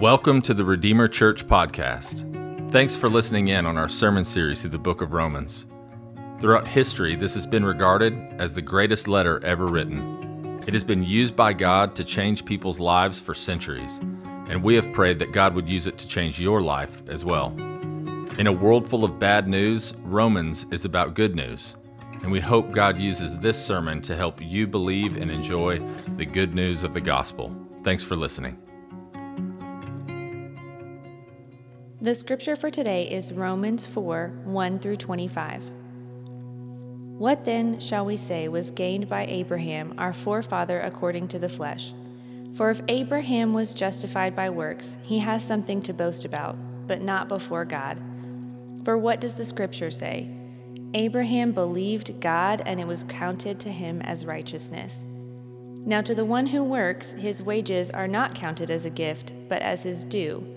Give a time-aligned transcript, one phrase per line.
[0.00, 2.70] Welcome to the Redeemer Church podcast.
[2.70, 5.64] Thanks for listening in on our sermon series through the book of Romans.
[6.38, 10.62] Throughout history, this has been regarded as the greatest letter ever written.
[10.66, 13.96] It has been used by God to change people's lives for centuries,
[14.50, 17.54] and we have prayed that God would use it to change your life as well.
[18.38, 21.74] In a world full of bad news, Romans is about good news,
[22.22, 25.80] and we hope God uses this sermon to help you believe and enjoy
[26.18, 27.50] the good news of the gospel.
[27.82, 28.58] Thanks for listening.
[32.06, 35.60] The scripture for today is Romans 4 1 through 25.
[37.18, 41.92] What then shall we say was gained by Abraham, our forefather according to the flesh?
[42.54, 46.56] For if Abraham was justified by works, he has something to boast about,
[46.86, 48.00] but not before God.
[48.84, 50.30] For what does the scripture say?
[50.94, 54.94] Abraham believed God, and it was counted to him as righteousness.
[55.02, 59.60] Now, to the one who works, his wages are not counted as a gift, but
[59.60, 60.56] as his due.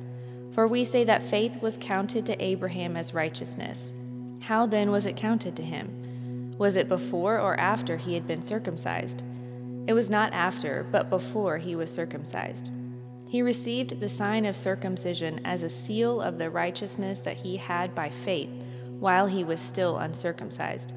[0.53, 3.89] For we say that faith was counted to Abraham as righteousness.
[4.41, 6.55] How then was it counted to him?
[6.57, 9.23] Was it before or after he had been circumcised?
[9.87, 12.69] It was not after, but before he was circumcised.
[13.27, 17.95] He received the sign of circumcision as a seal of the righteousness that he had
[17.95, 18.49] by faith
[18.99, 20.93] while he was still uncircumcised.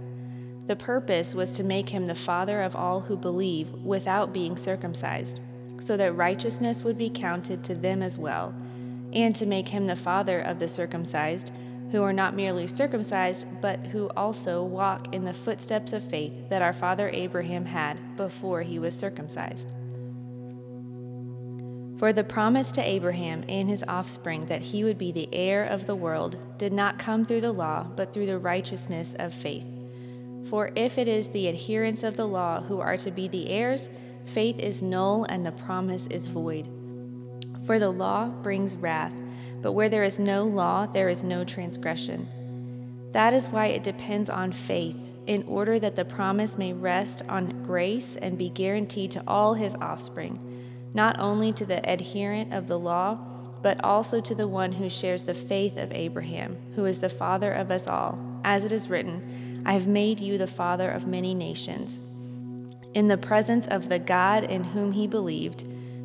[0.67, 5.39] The purpose was to make him the father of all who believe without being circumcised,
[5.81, 8.53] so that righteousness would be counted to them as well
[9.15, 11.53] and to make him the father of the circumcised,
[11.91, 16.63] who are not merely circumcised, but who also walk in the footsteps of faith that
[16.63, 19.69] our father Abraham had before he was circumcised.
[21.99, 25.87] For the promise to Abraham and his offspring that he would be the heir of
[25.87, 29.65] the world did not come through the law, but through the righteousness of faith.
[30.51, 33.89] For if it is the adherents of the law who are to be the heirs,
[34.27, 36.69] faith is null and the promise is void.
[37.67, 39.15] For the law brings wrath,
[39.63, 42.29] but where there is no law, there is no transgression.
[43.13, 47.63] That is why it depends on faith, in order that the promise may rest on
[47.63, 50.39] grace and be guaranteed to all his offspring,
[50.93, 53.19] not only to the adherent of the law,
[53.63, 57.53] but also to the one who shares the faith of Abraham, who is the father
[57.55, 58.19] of us all.
[58.45, 61.99] As it is written, I have made you the father of many nations.
[62.93, 65.65] In the presence of the God in whom he believed,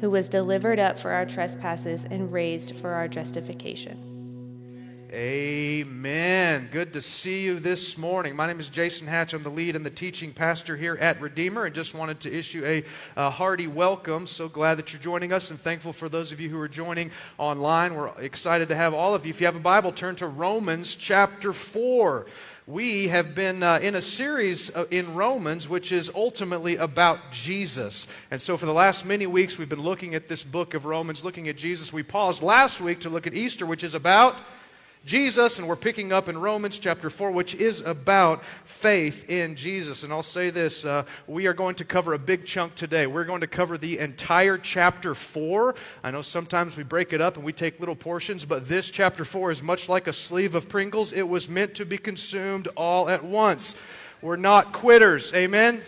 [0.00, 4.08] who was delivered up for our trespasses and raised for our justification.
[5.10, 6.68] Amen.
[6.70, 8.36] Good to see you this morning.
[8.36, 9.32] My name is Jason Hatch.
[9.32, 12.62] I'm the lead and the teaching pastor here at Redeemer and just wanted to issue
[12.66, 12.84] a,
[13.16, 14.26] a, hearty welcome.
[14.26, 17.10] So glad that you're joining us and thankful for those of you who are joining
[17.38, 17.94] online.
[17.94, 19.30] We're excited to have all of you.
[19.30, 22.26] If you have a Bible, turn to Romans chapter 4
[22.68, 28.06] we have been uh, in a series uh, in Romans, which is ultimately about Jesus.
[28.30, 31.24] And so, for the last many weeks, we've been looking at this book of Romans,
[31.24, 31.94] looking at Jesus.
[31.94, 34.42] We paused last week to look at Easter, which is about
[35.08, 40.04] Jesus, and we're picking up in Romans chapter 4, which is about faith in Jesus.
[40.04, 43.06] And I'll say this uh, we are going to cover a big chunk today.
[43.06, 45.74] We're going to cover the entire chapter 4.
[46.04, 49.24] I know sometimes we break it up and we take little portions, but this chapter
[49.24, 51.14] 4 is much like a sleeve of Pringles.
[51.14, 53.76] It was meant to be consumed all at once.
[54.20, 55.32] We're not quitters.
[55.32, 55.80] Amen?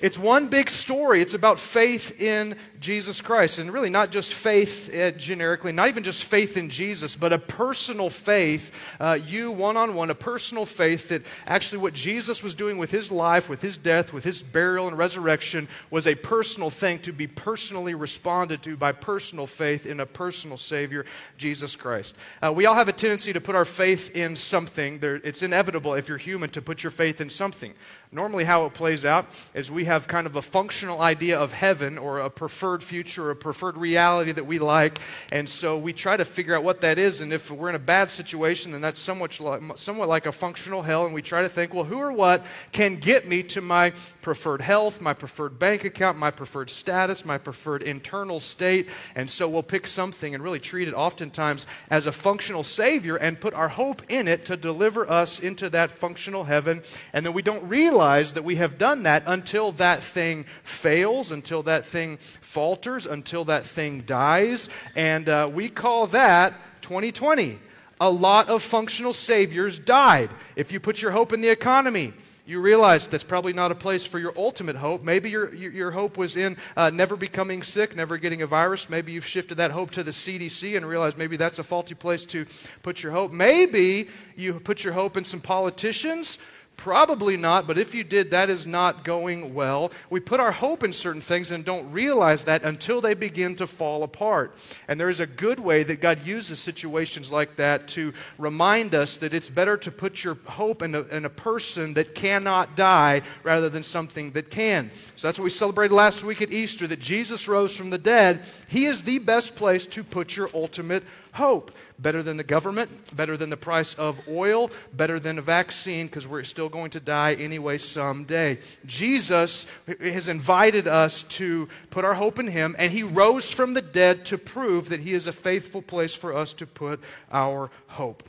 [0.00, 1.22] It's one big story.
[1.22, 3.58] It's about faith in Jesus Christ.
[3.58, 7.38] And really, not just faith uh, generically, not even just faith in Jesus, but a
[7.38, 12.54] personal faith, uh, you one on one, a personal faith that actually what Jesus was
[12.54, 16.68] doing with his life, with his death, with his burial and resurrection was a personal
[16.68, 21.06] thing to be personally responded to by personal faith in a personal Savior,
[21.38, 22.16] Jesus Christ.
[22.42, 24.98] Uh, we all have a tendency to put our faith in something.
[24.98, 27.74] There, it's inevitable if you're human to put your faith in something.
[28.14, 31.96] Normally, how it plays out is we have kind of a functional idea of heaven
[31.96, 35.00] or a preferred future or a preferred reality that we like.
[35.32, 37.20] And so we try to figure out what that is.
[37.20, 40.82] And if we're in a bad situation, then that's somewhat like, somewhat like a functional
[40.82, 41.04] hell.
[41.04, 44.60] And we try to think, well, who or what can get me to my preferred
[44.62, 48.88] health, my preferred bank account, my preferred status, my preferred internal state?
[49.16, 53.40] And so we'll pick something and really treat it oftentimes as a functional Savior and
[53.40, 56.82] put our hope in it to deliver us into that functional heaven.
[57.12, 61.62] And then we don't realize that we have done that until that thing fails, until
[61.64, 62.18] that thing
[62.62, 64.68] falters, until that thing dies.
[64.94, 67.58] And uh, we call that 2020.
[68.00, 70.30] A lot of functional saviors died.
[70.54, 72.12] If you put your hope in the economy,
[72.46, 75.02] you realize that's probably not a place for your ultimate hope.
[75.02, 78.88] Maybe your, your, your hope was in uh, never becoming sick, never getting a virus.
[78.88, 82.24] Maybe you've shifted that hope to the CDC and realized maybe that's a faulty place
[82.26, 82.46] to
[82.84, 83.32] put your hope.
[83.32, 86.38] Maybe you put your hope in some politicians
[86.76, 89.92] Probably not, but if you did, that is not going well.
[90.10, 93.68] We put our hope in certain things and don't realize that until they begin to
[93.68, 94.56] fall apart.
[94.88, 99.16] And there is a good way that God uses situations like that to remind us
[99.18, 103.22] that it's better to put your hope in a, in a person that cannot die
[103.44, 104.90] rather than something that can.
[105.14, 108.44] So that's what we celebrated last week at Easter that Jesus rose from the dead.
[108.66, 111.72] He is the best place to put your ultimate hope.
[111.98, 116.26] Better than the government, better than the price of oil, better than a vaccine, because
[116.26, 118.58] we're still going to die anyway someday.
[118.84, 119.66] Jesus
[120.00, 124.24] has invited us to put our hope in Him, and He rose from the dead
[124.26, 127.00] to prove that He is a faithful place for us to put
[127.30, 128.28] our hope.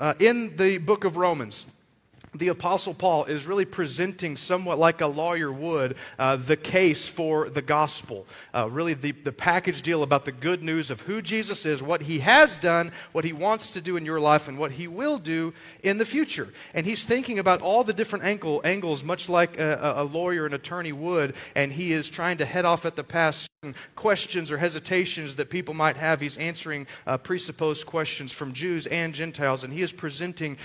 [0.00, 1.66] Uh, in the book of Romans,
[2.34, 7.48] the Apostle Paul is really presenting, somewhat like a lawyer would, uh, the case for
[7.48, 8.26] the gospel.
[8.52, 12.02] Uh, really, the, the package deal about the good news of who Jesus is, what
[12.02, 15.18] he has done, what he wants to do in your life, and what he will
[15.18, 16.52] do in the future.
[16.74, 20.54] And he's thinking about all the different angle, angles, much like a, a lawyer, an
[20.54, 23.48] attorney would, and he is trying to head off at the pass
[23.94, 26.20] questions or hesitations that people might have.
[26.20, 30.58] He's answering uh, presupposed questions from Jews and Gentiles, and he is presenting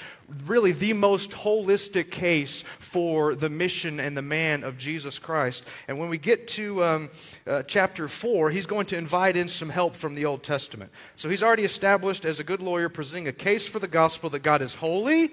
[0.45, 5.65] really the most holistic case for the mission and the man of Jesus Christ.
[5.87, 7.09] And when we get to um,
[7.47, 10.91] uh, chapter 4, he's going to invite in some help from the Old Testament.
[11.15, 14.39] So he's already established as a good lawyer, presenting a case for the gospel that
[14.39, 15.31] God is holy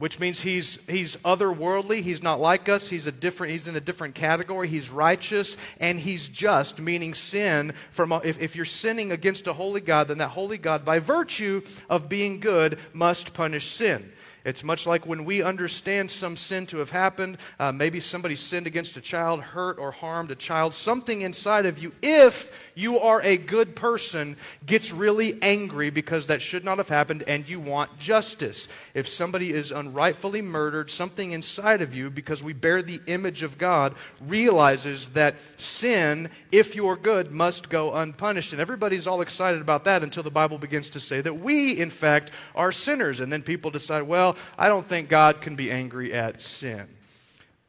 [0.00, 2.00] which means he's, he's otherworldly.
[2.00, 2.88] He's not like us.
[2.88, 4.66] He's, a different, he's in a different category.
[4.66, 7.74] He's righteous and he's just, meaning sin.
[7.90, 11.60] From, if, if you're sinning against a holy God, then that holy God, by virtue
[11.90, 14.10] of being good, must punish sin.
[14.44, 17.38] It's much like when we understand some sin to have happened.
[17.58, 20.74] Uh, maybe somebody sinned against a child, hurt or harmed a child.
[20.74, 26.40] Something inside of you, if you are a good person, gets really angry because that
[26.40, 28.68] should not have happened and you want justice.
[28.94, 33.58] If somebody is unrightfully murdered, something inside of you, because we bear the image of
[33.58, 38.52] God, realizes that sin, if you're good, must go unpunished.
[38.52, 41.90] And everybody's all excited about that until the Bible begins to say that we, in
[41.90, 43.20] fact, are sinners.
[43.20, 46.88] And then people decide, well, I don't think God can be angry at sin.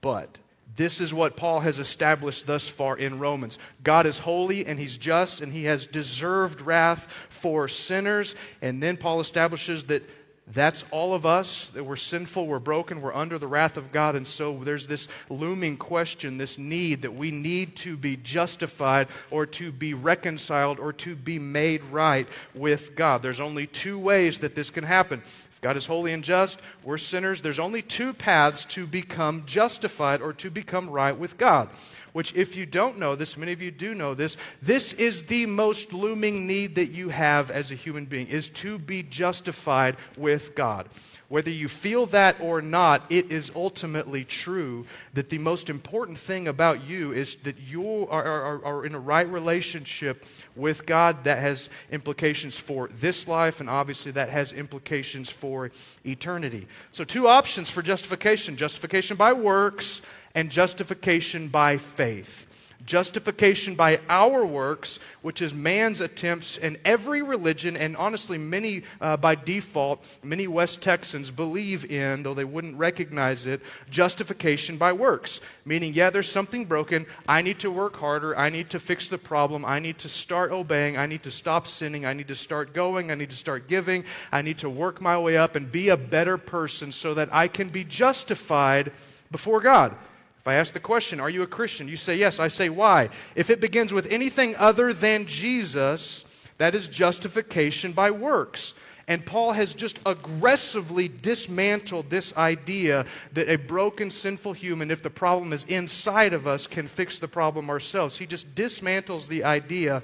[0.01, 0.37] But
[0.81, 3.59] this is what Paul has established thus far in Romans.
[3.83, 8.33] God is holy and he's just and he has deserved wrath for sinners.
[8.63, 10.01] And then Paul establishes that
[10.47, 14.15] that's all of us, that we're sinful, we're broken, we're under the wrath of God.
[14.15, 19.45] And so there's this looming question, this need that we need to be justified or
[19.45, 23.21] to be reconciled or to be made right with God.
[23.21, 25.21] There's only two ways that this can happen.
[25.61, 26.59] God is holy and just.
[26.83, 27.43] We're sinners.
[27.43, 31.69] There's only two paths to become justified or to become right with God.
[32.13, 35.45] Which, if you don't know this, many of you do know this, this is the
[35.45, 40.55] most looming need that you have as a human being, is to be justified with
[40.55, 40.89] God.
[41.31, 46.49] Whether you feel that or not, it is ultimately true that the most important thing
[46.49, 50.25] about you is that you are, are, are in a right relationship
[50.57, 55.71] with God that has implications for this life, and obviously that has implications for
[56.05, 56.67] eternity.
[56.91, 60.01] So, two options for justification justification by works
[60.33, 62.47] and justification by faith.
[62.85, 69.17] justification by our works, which is man's attempts, in every religion, and honestly, many uh,
[69.17, 75.39] by default, many West Texans believe in, though they wouldn't recognize it, justification by works.
[75.65, 77.05] Meaning, yeah, there's something broken.
[77.27, 78.37] I need to work harder.
[78.37, 79.65] I need to fix the problem.
[79.65, 80.97] I need to start obeying.
[80.97, 82.05] I need to stop sinning.
[82.05, 83.11] I need to start going.
[83.11, 84.03] I need to start giving.
[84.31, 87.47] I need to work my way up and be a better person so that I
[87.47, 88.91] can be justified
[89.29, 89.95] before God.
[90.41, 91.87] If I ask the question, Are you a Christian?
[91.87, 92.39] You say yes.
[92.39, 93.09] I say, Why?
[93.35, 96.25] If it begins with anything other than Jesus,
[96.57, 98.73] that is justification by works.
[99.07, 105.09] And Paul has just aggressively dismantled this idea that a broken, sinful human, if the
[105.11, 108.17] problem is inside of us, can fix the problem ourselves.
[108.17, 110.01] He just dismantles the idea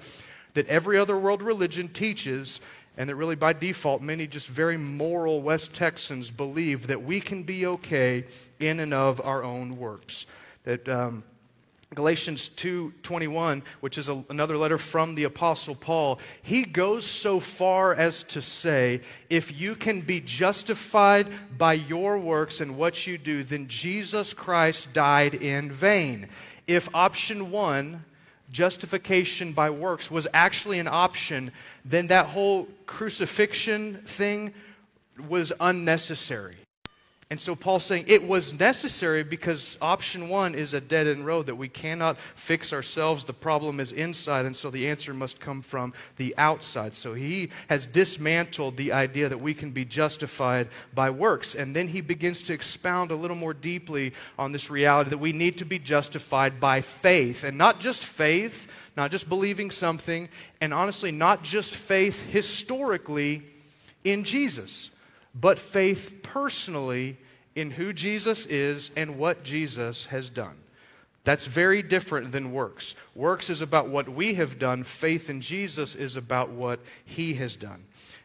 [0.54, 2.60] that every other world religion teaches
[2.98, 7.44] and that really by default many just very moral west texans believe that we can
[7.44, 8.26] be okay
[8.60, 10.26] in and of our own works.
[10.64, 11.24] That um,
[11.96, 17.96] galatians 2.21 which is a, another letter from the apostle paul he goes so far
[17.96, 19.00] as to say
[19.30, 21.28] if you can be justified
[21.58, 26.28] by your works and what you do then jesus christ died in vain.
[26.68, 28.04] If option one
[28.52, 31.52] justification by works was actually an option,
[31.84, 34.54] then that whole crucifixion thing
[35.28, 36.56] was unnecessary.
[37.30, 41.48] And so Paul's saying it was necessary because option one is a dead end road
[41.48, 43.26] that we cannot fix ourselves.
[43.26, 46.96] The problem is inside, and so the answer must come from the outside.
[46.96, 51.54] So he has dismantled the idea that we can be justified by works.
[51.54, 55.34] And then he begins to expound a little more deeply on this reality that we
[55.34, 57.44] need to be justified by faith.
[57.44, 60.30] And not just faith, not just believing something,
[60.62, 63.44] and honestly, not just faith historically
[64.06, 64.92] in Jesus
[65.40, 67.18] but faith personally
[67.56, 70.56] in who Jesus is and what Jesus has done.
[71.24, 72.96] That's very different than works.
[73.14, 77.56] Works is about what we have done, faith in Jesus is about what he has
[77.58, 77.84] done.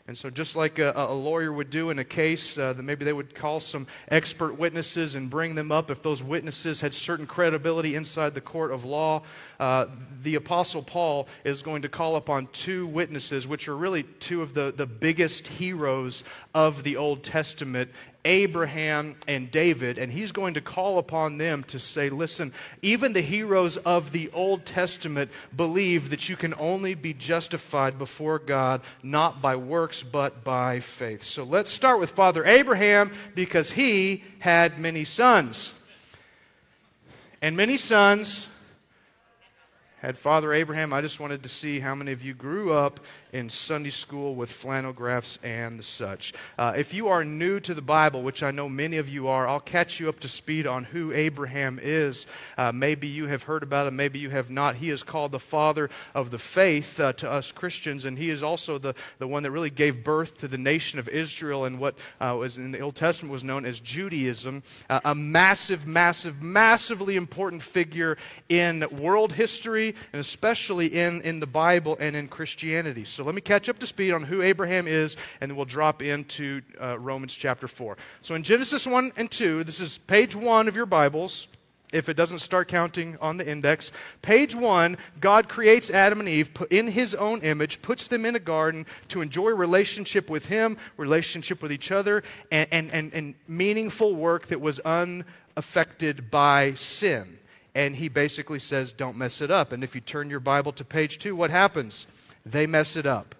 [0.09, 3.04] And so, just like a, a lawyer would do in a case, uh, that maybe
[3.04, 7.25] they would call some expert witnesses and bring them up if those witnesses had certain
[7.25, 9.23] credibility inside the court of law.
[9.61, 9.87] Uh,
[10.21, 14.54] the Apostle Paul is going to call upon two witnesses, which are really two of
[14.54, 17.90] the, the biggest heroes of the Old Testament
[18.25, 23.21] Abraham and David, and he's going to call upon them to say, Listen, even the
[23.21, 29.42] heroes of the Old Testament believe that you can only be justified before God not
[29.42, 31.25] by works but by faith.
[31.25, 35.75] So let's start with Father Abraham because he had many sons.
[37.42, 38.49] And many sons
[40.00, 40.92] had Father Abraham.
[40.92, 43.00] I just wanted to see how many of you grew up
[43.33, 46.35] in Sunday school with flannel graphs and such.
[46.59, 49.49] Uh, if you are new to the Bible, which I know many of you are,
[49.49, 52.27] I'll catch you up to speed on who Abraham is.
[52.59, 54.77] Uh, maybe you have heard about him, maybe you have not.
[54.77, 58.43] He is called the father of the faith uh, to us Christians, and he is
[58.43, 61.97] also the, the one that really gave birth to the nation of Israel and what
[62.21, 64.62] uh, was in the Old Testament was known as Judaism.
[64.91, 71.47] Uh, a massive, massive, massively important figure in world history and especially in, in the
[71.47, 73.05] Bible and in Christianity.
[73.05, 75.64] So so let me catch up to speed on who Abraham is, and then we'll
[75.64, 77.97] drop into uh, Romans chapter 4.
[78.21, 81.47] So in Genesis 1 and 2, this is page 1 of your Bibles
[81.93, 83.93] if it doesn't start counting on the index.
[84.23, 88.41] Page one, God creates Adam and Eve in his own image, puts them in a
[88.41, 94.17] garden to enjoy relationship with him, relationship with each other, and, and, and, and meaningful
[94.17, 97.38] work that was unaffected by sin.
[97.75, 99.71] And he basically says, don't mess it up.
[99.71, 102.07] And if you turn your Bible to page two, what happens?
[102.44, 103.34] They mess it up.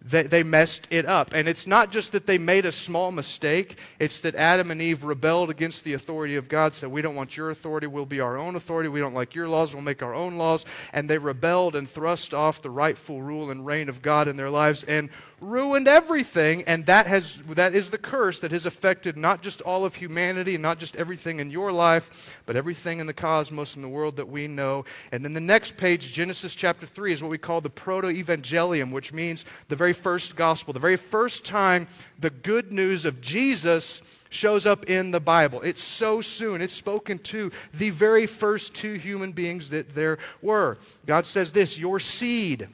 [0.00, 1.34] They, they messed it up.
[1.34, 5.02] And it's not just that they made a small mistake, it's that Adam and Eve
[5.02, 8.38] rebelled against the authority of God, said, We don't want your authority, we'll be our
[8.38, 8.88] own authority.
[8.88, 10.64] We don't like your laws, we'll make our own laws.
[10.92, 14.50] And they rebelled and thrust off the rightful rule and reign of God in their
[14.50, 19.42] lives and ruined everything, and that, has, that is the curse that has affected not
[19.42, 23.12] just all of humanity and not just everything in your life, but everything in the
[23.12, 24.84] cosmos and the world that we know.
[25.12, 28.90] And then the next page, Genesis chapter 3, is what we call the proto evangelium,
[28.90, 34.02] which means the very first gospel, the very first time the good news of Jesus
[34.30, 35.60] shows up in the Bible.
[35.62, 36.60] It's so soon.
[36.60, 40.78] It's spoken to the very first two human beings that there were.
[41.06, 42.68] God says this Your seed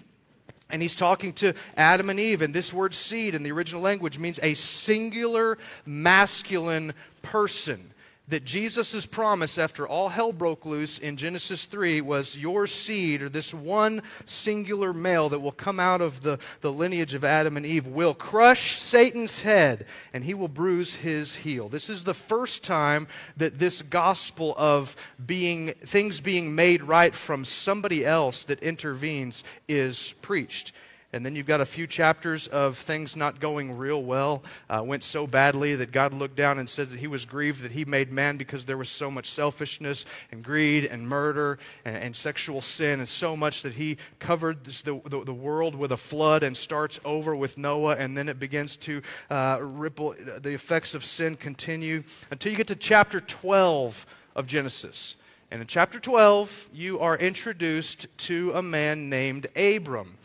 [0.71, 4.19] and he's talking to Adam and Eve, and this word seed in the original language
[4.19, 5.57] means a singular
[5.87, 7.93] masculine person.
[8.29, 13.29] That Jesus' promise after all hell broke loose in Genesis 3 was your seed, or
[13.29, 17.67] this one singular male that will come out of the, the lineage of Adam and
[17.67, 21.69] Eve, will crush Satan's head and he will bruise his heel.
[21.69, 27.45] This is the first time that this gospel of being things being made right from
[27.45, 30.73] somebody else that intervenes is preached.
[31.15, 34.43] And then you've got a few chapters of things not going real well.
[34.69, 37.71] Uh, went so badly that God looked down and said that he was grieved that
[37.71, 42.17] he made man because there was so much selfishness and greed and murder and, and
[42.17, 45.97] sexual sin, and so much that he covered this, the, the, the, world with a
[45.97, 50.17] flood and starts over with Noah, and then it begins to uh, ripple.
[50.41, 52.03] The effects of sin continue
[52.33, 54.05] until you get to chapter 12
[54.35, 55.15] of Genesis.
[55.53, 60.17] And in chapter 12, you are introduced to a man named Abram.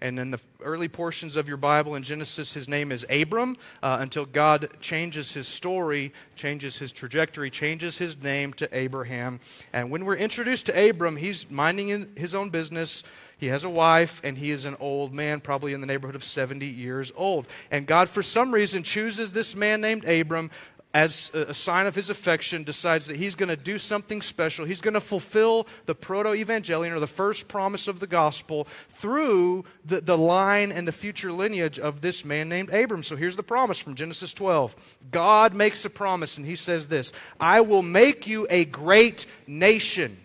[0.00, 3.98] And in the early portions of your Bible in Genesis, his name is Abram uh,
[4.00, 9.40] until God changes his story, changes his trajectory, changes his name to Abraham.
[9.72, 13.02] And when we're introduced to Abram, he's minding his own business.
[13.38, 16.24] He has a wife, and he is an old man, probably in the neighborhood of
[16.24, 17.46] 70 years old.
[17.70, 20.50] And God, for some reason, chooses this man named Abram
[20.94, 24.64] as a sign of his affection, decides that he's going to do something special.
[24.64, 29.66] He's going to fulfill the proto evangelion, or the first promise of the gospel, through
[29.84, 33.02] the, the line and the future lineage of this man named Abram.
[33.02, 37.12] So here's the promise from Genesis 12 God makes a promise, and he says this
[37.38, 40.16] I will make you a great nation.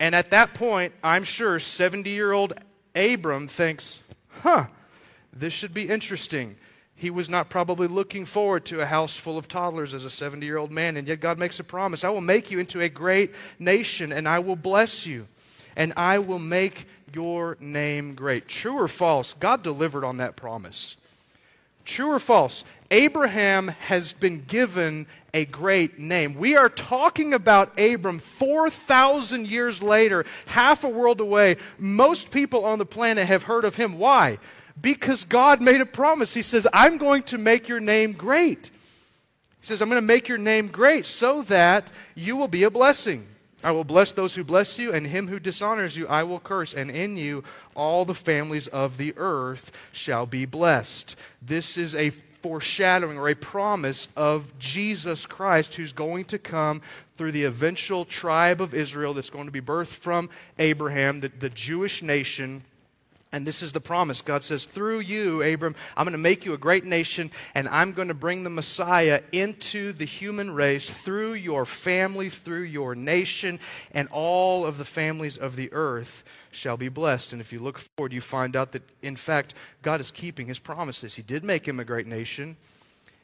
[0.00, 2.54] And at that point, I'm sure 70 year old
[2.94, 4.02] Abram thinks,
[4.42, 4.66] huh,
[5.32, 6.56] this should be interesting.
[6.98, 10.46] He was not probably looking forward to a house full of toddlers as a 70
[10.46, 12.88] year old man, and yet God makes a promise I will make you into a
[12.88, 15.28] great nation, and I will bless you,
[15.76, 18.48] and I will make your name great.
[18.48, 19.34] True or false?
[19.34, 20.96] God delivered on that promise.
[21.84, 22.64] True or false?
[22.90, 26.34] Abraham has been given a great name.
[26.34, 31.58] We are talking about Abram 4,000 years later, half a world away.
[31.78, 33.98] Most people on the planet have heard of him.
[33.98, 34.38] Why?
[34.80, 36.34] Because God made a promise.
[36.34, 38.70] He says, I'm going to make your name great.
[39.60, 42.70] He says, I'm going to make your name great so that you will be a
[42.70, 43.26] blessing.
[43.64, 46.74] I will bless those who bless you, and him who dishonors you I will curse,
[46.74, 47.42] and in you
[47.74, 51.16] all the families of the earth shall be blessed.
[51.42, 56.80] This is a foreshadowing or a promise of Jesus Christ who's going to come
[57.16, 61.50] through the eventual tribe of Israel that's going to be birthed from Abraham, the, the
[61.50, 62.62] Jewish nation
[63.36, 64.22] and this is the promise.
[64.22, 67.92] God says, Through you, Abram, I'm going to make you a great nation, and I'm
[67.92, 73.60] going to bring the Messiah into the human race through your family, through your nation,
[73.92, 77.32] and all of the families of the earth shall be blessed.
[77.32, 80.58] And if you look forward, you find out that, in fact, God is keeping his
[80.58, 81.14] promises.
[81.14, 82.56] He did make him a great nation.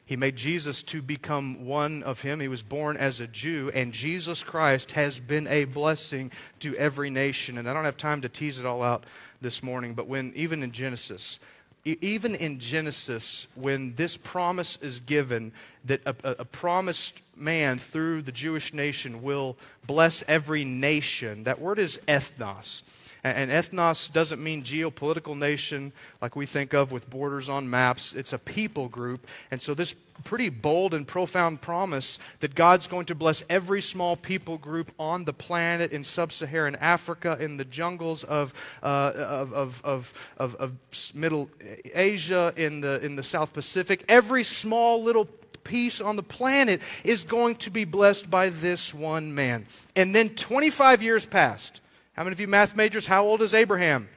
[0.05, 2.39] He made Jesus to become one of him.
[2.39, 7.09] He was born as a Jew, and Jesus Christ has been a blessing to every
[7.09, 7.57] nation.
[7.57, 9.05] And I don't have time to tease it all out
[9.41, 11.39] this morning, but when, even in Genesis,
[11.85, 15.51] even in Genesis, when this promise is given
[15.85, 21.79] that a, a, promised man through the Jewish nation will bless every nation, that word
[21.79, 22.83] is ethnos.
[23.23, 28.13] And ethnos doesn't mean geopolitical nation like we think of with borders on maps.
[28.13, 29.27] It's a people group.
[29.49, 34.15] And so, this pretty bold and profound promise that God's going to bless every small
[34.15, 39.53] people group on the planet in sub Saharan Africa, in the jungles of, uh, of,
[39.53, 41.49] of, of, of, of Middle
[41.93, 44.03] Asia, in the, in the South Pacific.
[44.09, 45.25] Every small little
[45.63, 49.65] piece on the planet is going to be blessed by this one man.
[49.95, 51.79] And then 25 years passed.
[52.13, 54.07] How many of you math majors, how old is Abraham?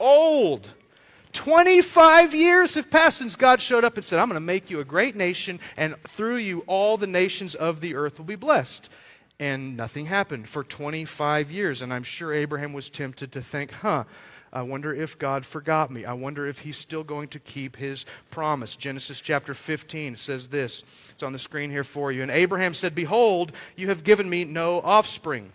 [0.00, 0.70] Old.
[1.32, 4.80] 25 years have passed since God showed up and said, I'm going to make you
[4.80, 8.90] a great nation, and through you, all the nations of the earth will be blessed.
[9.38, 11.80] And nothing happened for 25 years.
[11.80, 14.04] And I'm sure Abraham was tempted to think, huh,
[14.52, 16.04] I wonder if God forgot me.
[16.04, 18.76] I wonder if he's still going to keep his promise.
[18.76, 20.82] Genesis chapter 15 says this.
[21.10, 22.22] It's on the screen here for you.
[22.22, 25.52] And Abraham said, Behold, you have given me no offspring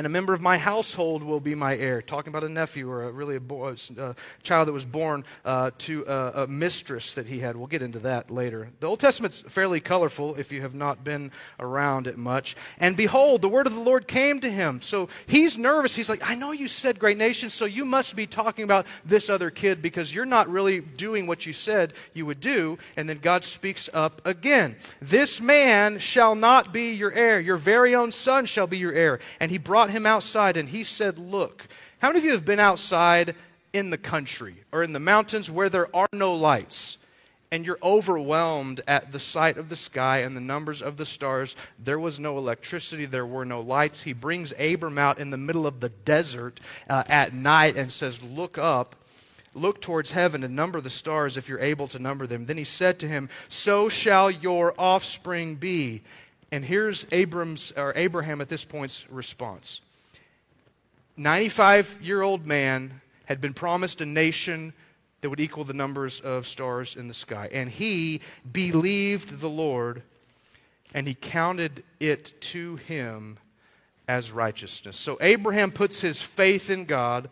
[0.00, 2.00] and a member of my household will be my heir.
[2.00, 5.72] Talking about a nephew or a, really a, boy, a child that was born uh,
[5.80, 7.54] to a, a, mistress that he had.
[7.54, 8.70] We'll get into that later.
[8.80, 12.56] The Old Testament's fairly colorful if you have not been around it much.
[12.78, 14.80] And behold, the word of the Lord came to him.
[14.80, 15.94] So he's nervous.
[15.94, 19.28] He's like, I know you said great nation, so you must be talking about this
[19.28, 22.78] other kid because you're not really doing what you said you would do.
[22.96, 24.76] And then God speaks up again.
[25.02, 27.38] This man shall not be your heir.
[27.38, 29.20] Your very own son shall be your heir.
[29.40, 31.66] And he brought brought him outside and he said, Look.
[31.98, 33.34] How many of you have been outside
[33.72, 36.96] in the country or in the mountains where there are no lights?
[37.52, 41.56] and you're overwhelmed at the sight of the sky and the numbers of the stars.
[41.80, 44.02] There was no electricity, there were no lights.
[44.02, 48.22] He brings Abram out in the middle of the desert uh, at night and says,
[48.22, 48.94] Look up.
[49.52, 52.46] Look towards heaven and number the stars if you're able to number them.
[52.46, 56.02] Then he said to him, So shall your offspring be.
[56.52, 59.80] And here's Abram's or Abraham at this point's response.
[61.16, 64.72] 95 year old man had been promised a nation
[65.20, 67.48] that would equal the numbers of stars in the sky.
[67.52, 70.02] And he believed the Lord,
[70.94, 73.38] and he counted it to him
[74.08, 74.96] as righteousness.
[74.96, 77.28] So Abraham puts his faith in God,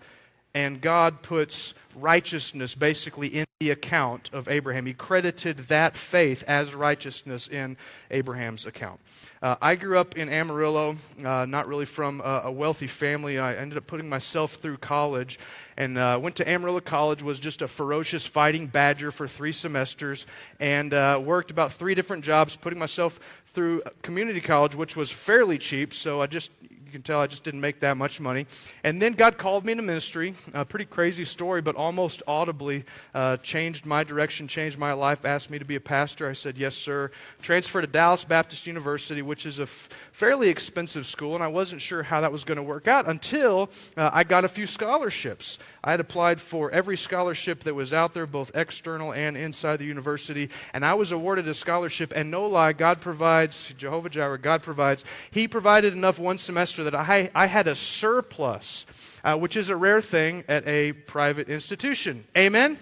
[0.55, 4.87] and God puts righteousness basically in the account of Abraham.
[4.87, 7.77] He credited that faith as righteousness in
[8.11, 9.01] Abraham's account.
[9.43, 13.39] Uh, I grew up in Amarillo, uh, not really from a, a, wealthy family.
[13.39, 15.41] I ended up putting myself through college
[15.77, 20.27] and uh, went to Amarillo College, was just a ferocious fighting badger for three semesters,
[20.61, 25.59] and uh, worked about three different jobs, putting myself through community college, which was fairly
[25.59, 25.95] cheap.
[25.95, 26.53] So I just
[26.89, 28.47] you can tell I just didn't make that much money.
[28.83, 30.33] And then God called me into ministry.
[30.55, 35.51] A pretty crazy story, but almost audibly uh, changed my direction, changed my life, asked
[35.51, 36.31] me to be a pastor.
[36.31, 37.11] I said, Yes, sir.
[37.43, 41.83] Transferred to Dallas Baptist University, which is a f- fairly expensive school, and I wasn't
[41.83, 45.59] sure how that was going to work out until uh, I got a few scholarships.
[45.85, 49.85] I had applied for every scholarship that was out there, both external and inside the
[49.85, 52.15] university, and I was awarded a scholarship.
[52.17, 55.05] And no lie, God provides, Jehovah Jireh, God provides.
[55.31, 58.87] He provided enough one semester that I, I had a surplus,
[59.25, 62.25] uh, which is a rare thing at a private institution.
[62.37, 62.79] Amen?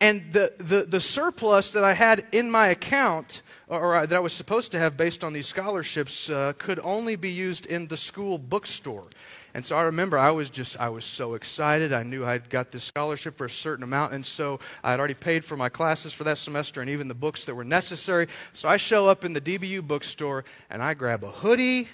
[0.00, 4.20] And the, the, the surplus that I had in my account, or, or that I
[4.20, 7.96] was supposed to have based on these scholarships, uh, could only be used in the
[7.96, 9.06] school bookstore.
[9.54, 11.90] And so I remember I was just, I was so excited.
[11.90, 14.12] I knew I'd got this scholarship for a certain amount.
[14.12, 17.14] And so I had already paid for my classes for that semester and even the
[17.14, 18.28] books that were necessary.
[18.52, 21.88] So I show up in the DBU bookstore and I grab a hoodie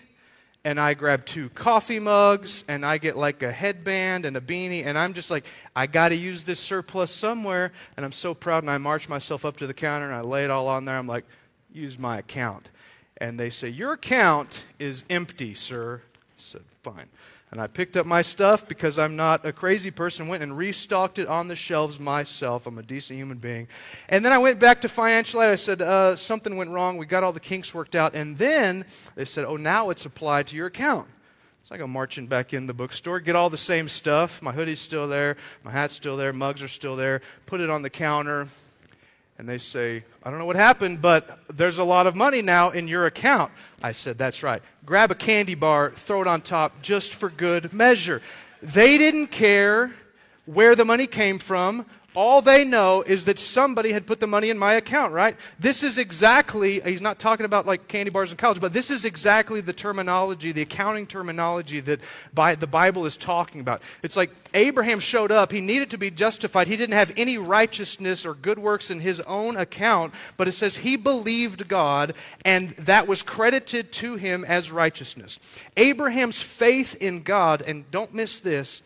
[0.64, 4.84] and I grab two coffee mugs and I get like a headband and a beanie
[4.84, 5.44] and I'm just like
[5.74, 9.44] I got to use this surplus somewhere and I'm so proud and I march myself
[9.44, 10.96] up to the counter and I lay it all on there.
[10.96, 11.24] I'm like
[11.72, 12.70] use my account.
[13.16, 16.02] And they say your account is empty sir.
[16.16, 17.08] I said fine
[17.52, 21.18] and I picked up my stuff because I'm not a crazy person, went and restocked
[21.18, 22.66] it on the shelves myself.
[22.66, 23.68] I'm a decent human being.
[24.08, 25.52] And then I went back to financial aid.
[25.52, 26.96] I said, uh, something went wrong.
[26.96, 28.14] We got all the kinks worked out.
[28.14, 28.86] And then
[29.16, 31.08] they said, oh, now it's applied to your account.
[31.64, 34.40] So I go marching back in the bookstore, get all the same stuff.
[34.40, 37.82] My hoodie's still there, my hat's still there, mugs are still there, put it on
[37.82, 38.48] the counter
[39.38, 42.70] and they say, I don't know what happened, but there's a lot of money now
[42.70, 43.52] in your account.
[43.82, 44.62] I said, That's right.
[44.84, 48.22] Grab a candy bar, throw it on top just for good measure.
[48.62, 49.94] They didn't care
[50.46, 54.50] where the money came from all they know is that somebody had put the money
[54.50, 55.36] in my account, right?
[55.58, 59.04] This is exactly, he's not talking about like candy bars in college, but this is
[59.04, 62.00] exactly the terminology, the accounting terminology that
[62.34, 63.82] by, the Bible is talking about.
[64.02, 66.68] It's like Abraham showed up, he needed to be justified.
[66.68, 70.78] He didn't have any righteousness or good works in his own account, but it says
[70.78, 75.38] he believed God, and that was credited to him as righteousness.
[75.76, 78.82] Abraham's faith in God, and don't miss this,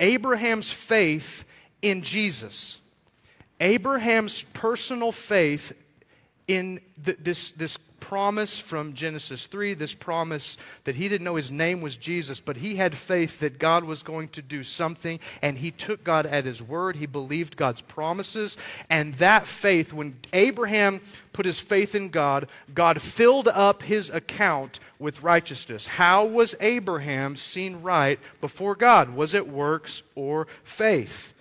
[0.00, 1.44] Abraham's faith
[1.82, 2.80] in Jesus.
[3.60, 5.72] Abraham's personal faith
[6.46, 11.50] in th- this, this promise from Genesis 3, this promise that he didn't know his
[11.50, 15.58] name was Jesus, but he had faith that God was going to do something, and
[15.58, 16.96] he took God at his word.
[16.96, 18.56] He believed God's promises.
[18.88, 21.00] And that faith, when Abraham
[21.32, 25.86] put his faith in God, God filled up his account with righteousness.
[25.86, 29.10] How was Abraham seen right before God?
[29.10, 31.34] Was it works or faith?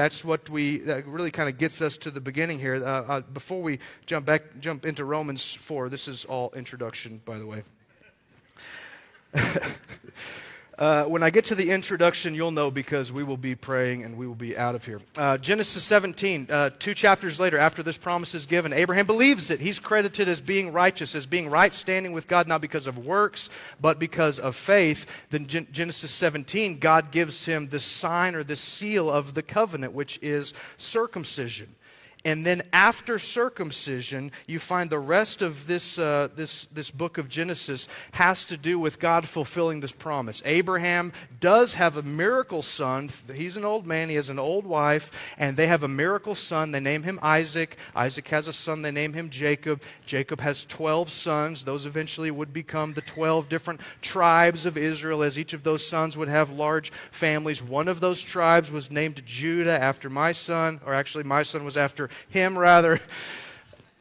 [0.00, 2.76] That's what we that really kind of gets us to the beginning here.
[2.76, 5.90] Uh, uh, before we jump back, jump into Romans four.
[5.90, 7.62] This is all introduction, by the way.
[10.80, 14.16] Uh, when I get to the introduction, you'll know because we will be praying and
[14.16, 14.98] we will be out of here.
[15.18, 19.60] Uh, Genesis 17, uh, two chapters later, after this promise is given, Abraham believes it.
[19.60, 23.50] He's credited as being righteous, as being right standing with God, not because of works,
[23.78, 25.06] but because of faith.
[25.28, 29.92] Then Gen- Genesis 17, God gives him the sign or the seal of the covenant,
[29.92, 31.74] which is circumcision.
[32.24, 37.28] And then after circumcision, you find the rest of this, uh, this, this book of
[37.30, 40.42] Genesis has to do with God fulfilling this promise.
[40.44, 43.08] Abraham does have a miracle son.
[43.32, 46.72] He's an old man, he has an old wife, and they have a miracle son.
[46.72, 47.78] They name him Isaac.
[47.96, 49.82] Isaac has a son, they name him Jacob.
[50.04, 51.64] Jacob has 12 sons.
[51.64, 56.18] Those eventually would become the 12 different tribes of Israel, as each of those sons
[56.18, 57.62] would have large families.
[57.62, 61.78] One of those tribes was named Judah after my son, or actually, my son was
[61.78, 63.00] after him rather.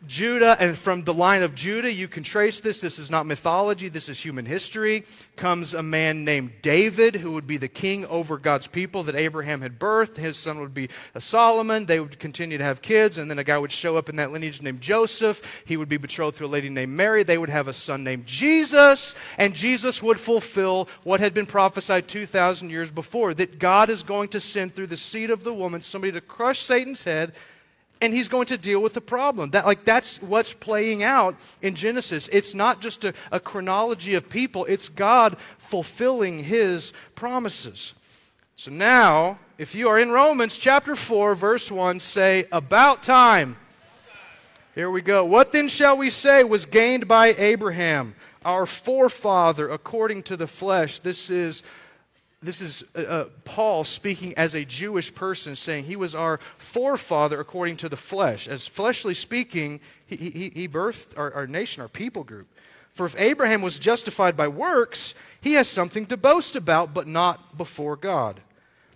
[0.07, 2.79] Judah, and from the line of Judah, you can trace this.
[2.79, 5.03] This is not mythology, this is human history.
[5.35, 9.59] Comes a man named David, who would be the king over God's people that Abraham
[9.61, 10.15] had birthed.
[10.15, 11.85] His son would be a Solomon.
[11.85, 14.31] They would continue to have kids, and then a guy would show up in that
[14.31, 15.63] lineage named Joseph.
[15.65, 17.23] He would be betrothed to a lady named Mary.
[17.23, 22.07] They would have a son named Jesus, and Jesus would fulfill what had been prophesied
[22.07, 25.81] 2,000 years before that God is going to send through the seed of the woman
[25.81, 27.33] somebody to crush Satan's head
[28.01, 29.51] and he's going to deal with the problem.
[29.51, 32.29] That, like, that's what's playing out in Genesis.
[32.31, 37.93] It's not just a, a chronology of people, it's God fulfilling his promises.
[38.55, 43.57] So now, if you are in Romans chapter 4, verse 1, say, About time.
[44.75, 45.25] Here we go.
[45.25, 50.99] What then shall we say was gained by Abraham, our forefather, according to the flesh?
[50.99, 51.63] This is
[52.41, 57.39] this is uh, uh, Paul speaking as a Jewish person, saying he was our forefather
[57.39, 58.47] according to the flesh.
[58.47, 62.47] As fleshly speaking, he, he, he birthed our, our nation, our people group.
[62.93, 67.57] For if Abraham was justified by works, he has something to boast about, but not
[67.57, 68.41] before God.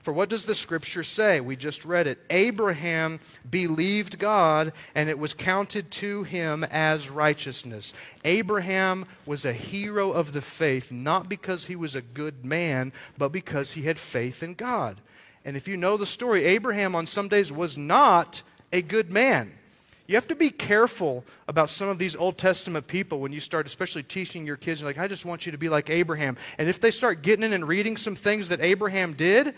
[0.04, 1.40] For what does the scripture say?
[1.40, 2.20] We just read it.
[2.30, 7.94] Abraham believed God, and it was counted to him as righteousness.
[8.26, 13.30] Abraham was a hero of the faith, not because he was a good man, but
[13.30, 15.00] because he had faith in God.
[15.46, 18.42] And if you know the story, Abraham on some days was not
[18.74, 19.54] a good man.
[20.06, 23.66] You have to be careful about some of these Old Testament people when you start,
[23.66, 24.84] especially teaching your kids.
[24.84, 26.36] Like, I just want you to be like Abraham.
[26.58, 29.56] And if they start getting in and reading some things that Abraham did,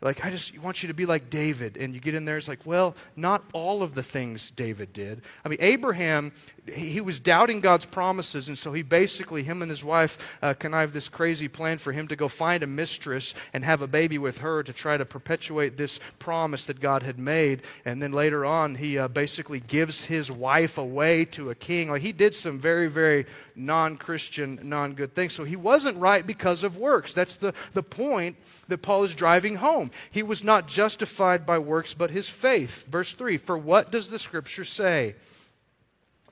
[0.00, 1.76] like, I just want you to be like David.
[1.76, 5.22] And you get in there, it's like, well, not all of the things David did.
[5.44, 6.32] I mean, Abraham
[6.74, 10.92] he was doubting God's promises, and so he basically, him and his wife, uh, connived
[10.92, 14.38] this crazy plan for him to go find a mistress and have a baby with
[14.38, 17.62] her to try to perpetuate this promise that God had made.
[17.84, 21.90] And then later on, he uh, basically gives his wife away to a king.
[21.90, 25.32] Like he did some very, very non Christian, non good things.
[25.32, 27.14] So he wasn't right because of works.
[27.14, 28.36] That's the, the point
[28.68, 29.85] that Paul is driving home.
[30.10, 32.86] He was not justified by works, but his faith.
[32.88, 35.14] Verse 3 For what does the scripture say?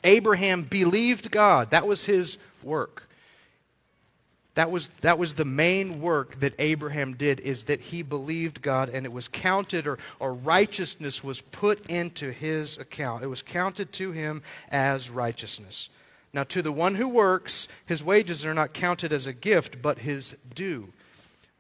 [0.03, 1.71] Abraham believed God.
[1.71, 3.09] That was his work.
[4.55, 8.89] That was, that was the main work that Abraham did, is that he believed God
[8.89, 13.25] and it was counted or, or righteousness was put into his account.
[13.25, 15.91] It was counted to him as righteousness.
[16.33, 19.99] Now, to the one who works, his wages are not counted as a gift, but
[19.99, 20.93] his due.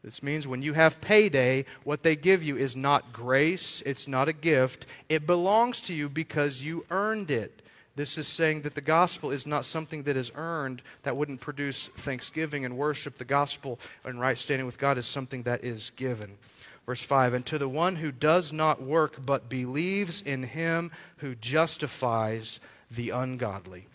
[0.05, 4.29] This means when you have payday, what they give you is not grace, it's not
[4.29, 4.87] a gift.
[5.09, 7.63] It belongs to you because you earned it.
[7.97, 11.89] This is saying that the gospel is not something that is earned that wouldn't produce
[11.89, 13.17] thanksgiving and worship.
[13.17, 16.37] The gospel and right standing with God is something that is given.
[16.85, 21.35] Verse 5 And to the one who does not work but believes in him who
[21.35, 23.87] justifies the ungodly,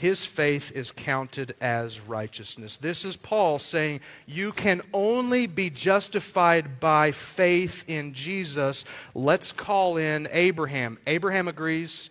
[0.00, 2.78] his faith is counted as righteousness.
[2.78, 8.86] This is Paul saying you can only be justified by faith in Jesus.
[9.14, 10.96] Let's call in Abraham.
[11.06, 12.08] Abraham agrees.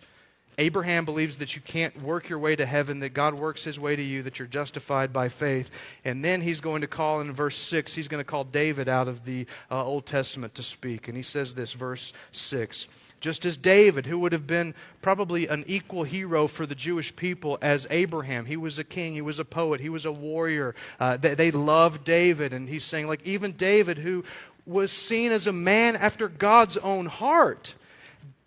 [0.56, 3.96] Abraham believes that you can't work your way to heaven, that God works his way
[3.96, 5.76] to you, that you're justified by faith.
[6.04, 9.08] And then he's going to call in verse 6, he's going to call David out
[9.08, 11.08] of the uh, Old Testament to speak.
[11.08, 12.86] And he says this, verse 6
[13.20, 17.58] just as David, who would have been probably an equal hero for the Jewish people
[17.60, 18.46] as Abraham.
[18.46, 20.74] He was a king, he was a poet, he was a warrior.
[20.98, 24.24] Uh, they, they loved David, and he's saying, like, even David, who
[24.66, 27.74] was seen as a man after God's own heart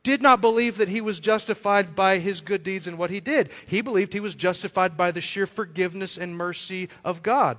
[0.03, 3.49] did not believe that he was justified by his good deeds and what he did.
[3.65, 7.57] He believed he was justified by the sheer forgiveness and mercy of God.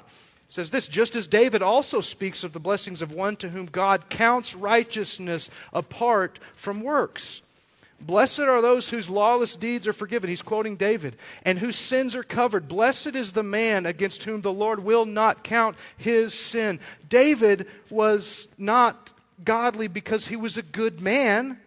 [0.55, 4.09] Says this just as David also speaks of the blessings of one to whom God
[4.09, 7.43] counts righteousness apart from works.
[8.01, 10.31] Blessed are those whose lawless deeds are forgiven.
[10.31, 11.17] He's quoting David.
[11.45, 12.69] And whose sins are covered.
[12.69, 16.79] Blessed is the man against whom the Lord will not count his sin.
[17.09, 19.11] David was not
[19.45, 21.59] godly because he was a good man.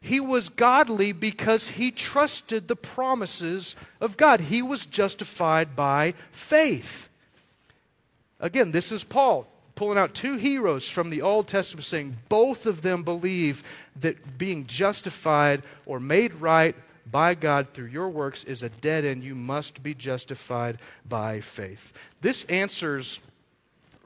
[0.00, 4.40] He was godly because he trusted the promises of God.
[4.40, 7.07] He was justified by faith.
[8.40, 12.82] Again, this is Paul pulling out two heroes from the Old Testament saying both of
[12.82, 13.62] them believe
[14.00, 16.74] that being justified or made right
[17.10, 19.22] by God through your works is a dead end.
[19.22, 21.92] You must be justified by faith.
[22.20, 23.20] This answers,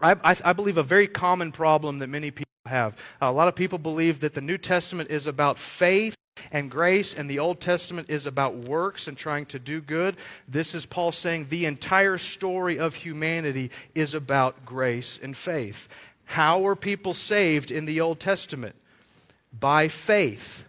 [0.00, 3.02] I, I, I believe, a very common problem that many people have.
[3.20, 6.14] A lot of people believe that the New Testament is about faith
[6.50, 10.16] and grace, and the Old Testament is about works and trying to do good.
[10.48, 15.88] This is Paul saying the entire story of humanity is about grace and faith.
[16.24, 18.74] How were people saved in the Old Testament?
[19.58, 20.66] By faith.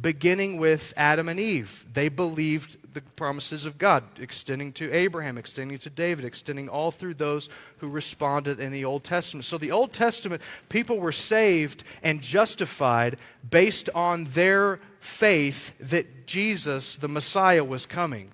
[0.00, 1.84] Beginning with Adam and Eve.
[1.92, 7.14] They believed the promises of God, extending to Abraham, extending to David, extending all through
[7.14, 9.44] those who responded in the Old Testament.
[9.44, 16.96] So, the Old Testament, people were saved and justified based on their faith that Jesus,
[16.96, 18.32] the Messiah, was coming.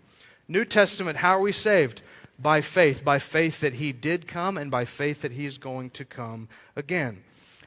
[0.49, 2.03] New Testament, how are we saved?
[2.39, 5.91] By faith, by faith that he did come and by faith that he is going
[5.91, 7.23] to come again.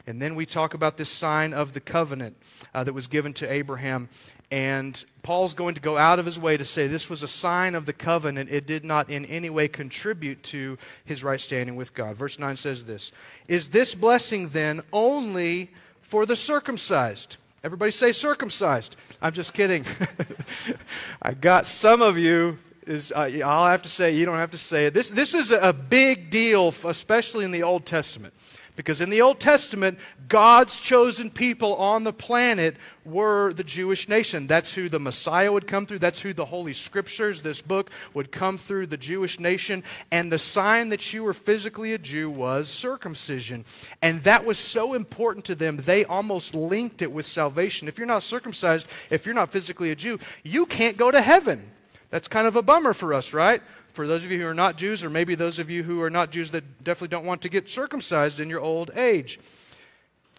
[0.06, 2.36] And then we talk about this sign of the covenant
[2.72, 4.08] uh, that was given to Abraham.
[4.50, 7.74] And Paul's going to go out of his way to say this was a sign
[7.74, 8.50] of the covenant.
[8.50, 12.16] It did not in any way contribute to his right standing with God.
[12.16, 13.10] Verse 9 says this
[13.48, 17.36] Is this blessing then only for the circumcised?
[17.64, 18.96] Everybody say circumcised.
[19.20, 19.84] I'm just kidding.
[21.22, 24.58] I got some of you is uh, I'll have to say you don't have to
[24.58, 24.94] say it.
[24.94, 28.32] This this is a big deal, especially in the Old Testament.
[28.76, 34.46] Because in the Old Testament, God's chosen people on the planet were the Jewish nation.
[34.46, 36.00] That's who the Messiah would come through.
[36.00, 39.82] That's who the Holy Scriptures, this book, would come through the Jewish nation.
[40.10, 43.64] And the sign that you were physically a Jew was circumcision.
[44.02, 47.88] And that was so important to them, they almost linked it with salvation.
[47.88, 51.70] If you're not circumcised, if you're not physically a Jew, you can't go to heaven.
[52.10, 53.62] That's kind of a bummer for us, right?
[53.96, 56.10] For those of you who are not Jews, or maybe those of you who are
[56.10, 59.40] not Jews that definitely don't want to get circumcised in your old age.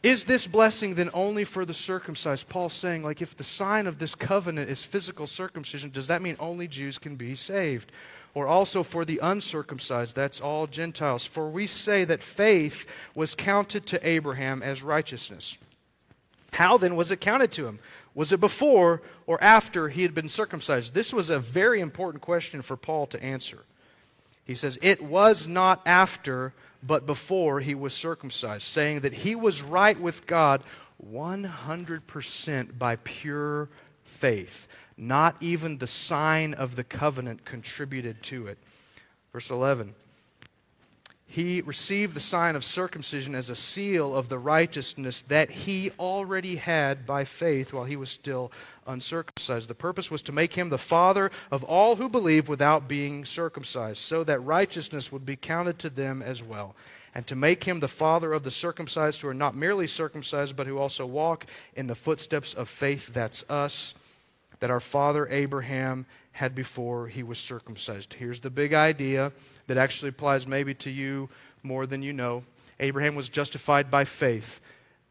[0.03, 2.49] Is this blessing then only for the circumcised?
[2.49, 6.35] Paul's saying, like, if the sign of this covenant is physical circumcision, does that mean
[6.39, 7.91] only Jews can be saved?
[8.35, 11.25] Or also for the uncircumcised, that's all Gentiles.
[11.25, 15.57] For we say that faith was counted to Abraham as righteousness.
[16.53, 17.79] How then was it counted to him?
[18.17, 20.95] Was it before or after he had been circumcised?
[20.95, 23.59] This was a very important question for Paul to answer.
[24.43, 26.51] He says, It was not after,
[26.81, 30.63] but before he was circumcised, saying that he was right with God
[31.07, 33.69] 100% by pure
[34.03, 34.67] faith.
[34.97, 38.57] Not even the sign of the covenant contributed to it.
[39.31, 39.93] Verse 11
[41.29, 46.55] he received the sign of circumcision as a seal of the righteousness that he already
[46.55, 48.49] had by faith while he was still
[48.87, 49.69] uncircumcised.
[49.69, 53.97] The purpose was to make him the father of all who believe without being circumcised,
[53.97, 56.75] so that righteousness would be counted to them as well.
[57.13, 60.67] And to make him the father of the circumcised who are not merely circumcised, but
[60.67, 63.93] who also walk in the footsteps of faith, that's us,
[64.59, 68.13] that our father Abraham had before he was circumcised.
[68.13, 69.31] Here's the big idea
[69.67, 71.29] that actually applies maybe to you
[71.63, 72.43] more than you know.
[72.79, 74.61] Abraham was justified by faith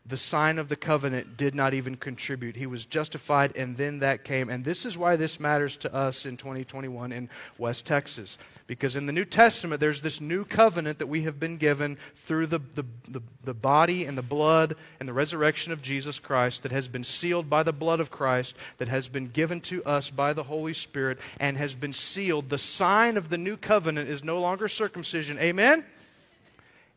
[0.08, 2.56] the sign of the covenant did not even contribute.
[2.56, 4.48] He was justified, and then that came.
[4.48, 8.38] And this is why this matters to us in 2021 in West Texas.
[8.66, 12.46] Because in the New Testament, there's this new covenant that we have been given through
[12.46, 16.72] the, the, the, the, body and the blood and the resurrection of Jesus Christ that
[16.72, 20.32] has been sealed by the blood of Christ, that has been given to us by
[20.32, 22.48] the Holy Spirit, and has been sealed.
[22.48, 25.38] The sign of the new covenant is no longer circumcision.
[25.38, 25.84] Amen?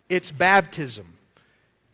[0.10, 1.19] It's baptism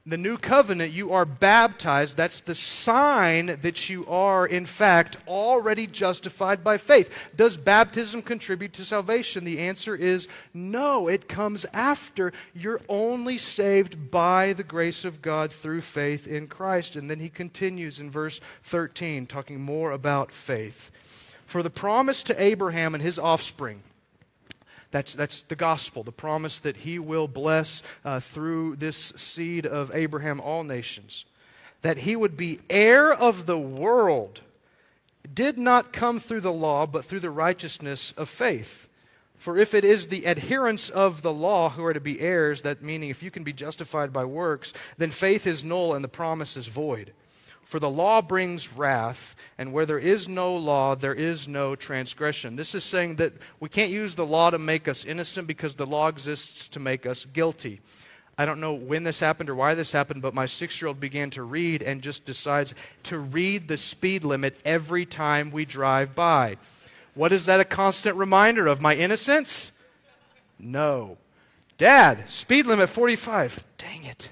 [0.08, 2.16] the new covenant, you are baptized.
[2.16, 7.32] That's the sign that you are, in fact, already justified by faith.
[7.36, 9.44] Does baptism contribute to salvation?
[9.44, 11.08] The answer is no.
[11.08, 12.34] It comes after.
[12.54, 16.96] You're only saved by the grace of God through faith in Christ.
[16.96, 20.92] And then he continues in verse 13, talking more about faith.
[21.48, 23.82] For the promise to Abraham and his offspring,
[24.96, 29.94] that's, that's the gospel, the promise that he will bless uh, through this seed of
[29.94, 31.26] Abraham all nations.
[31.82, 34.40] That he would be heir of the world
[35.34, 38.88] did not come through the law, but through the righteousness of faith.
[39.36, 42.82] For if it is the adherents of the law who are to be heirs, that
[42.82, 46.56] meaning if you can be justified by works, then faith is null and the promise
[46.56, 47.12] is void.
[47.66, 52.56] For the law brings wrath, and where there is no law, there is no transgression.
[52.56, 55.88] This is saying that we can't use the law to make us innocent because the
[55.88, 57.82] law exists to make us guilty.
[58.38, 61.00] I don't know when this happened or why this happened, but my six year old
[61.00, 66.14] began to read and just decides to read the speed limit every time we drive
[66.14, 66.58] by.
[67.16, 68.80] What is that a constant reminder of?
[68.80, 69.72] My innocence?
[70.60, 71.18] No.
[71.80, 73.64] Dad, speed limit 45.
[73.80, 74.32] Dang it.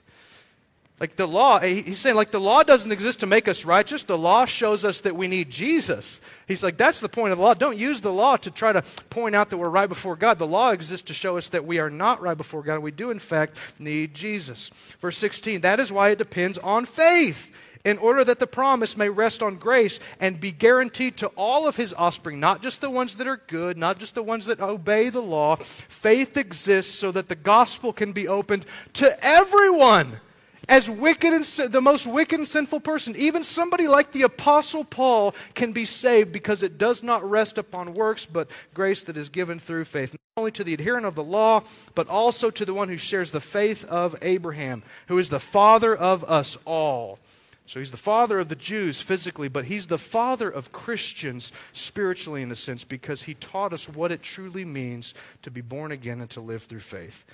[1.04, 4.06] Like the law, he's saying, like the law doesn't exist to make us righteous.
[4.06, 6.22] The law shows us that we need Jesus.
[6.48, 7.54] He's like, that's the point of the law.
[7.54, 10.40] Don't use the law to try to point out that we're right before God.
[10.40, 12.80] The law exists to show us that we are not right before God.
[12.80, 14.70] We do, in fact, need Jesus.
[15.02, 19.10] Verse 16, that is why it depends on faith in order that the promise may
[19.10, 23.16] rest on grace and be guaranteed to all of his offspring, not just the ones
[23.18, 25.58] that are good, not just the ones that obey the law.
[25.58, 30.22] Faith exists so that the gospel can be opened to everyone
[30.70, 35.36] as wicked and the most wicked and sinful person, even somebody like the Apostle Paul
[35.54, 39.60] can be saved because it does not rest upon works, but grace that is given
[39.60, 40.14] through faith.
[40.14, 41.64] Not only to the adherent of the law,
[41.96, 45.96] but also to the one who shares the faith of Abraham, who is the father
[45.96, 47.20] of us all.
[47.66, 52.42] So he's the father of the Jews physically, but he's the father of Christians spiritually,
[52.42, 55.14] in a sense, because he taught us what it truly means
[55.44, 57.26] to be born again and to live through faith.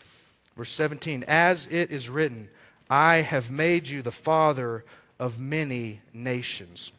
[0.56, 2.50] Verse 17, as it is written,
[2.90, 4.84] I have made you the father
[5.20, 6.92] of many nations.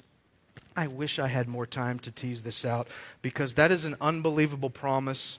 [0.77, 2.89] I wish I had more time to tease this out
[3.23, 5.39] because that is an unbelievable promise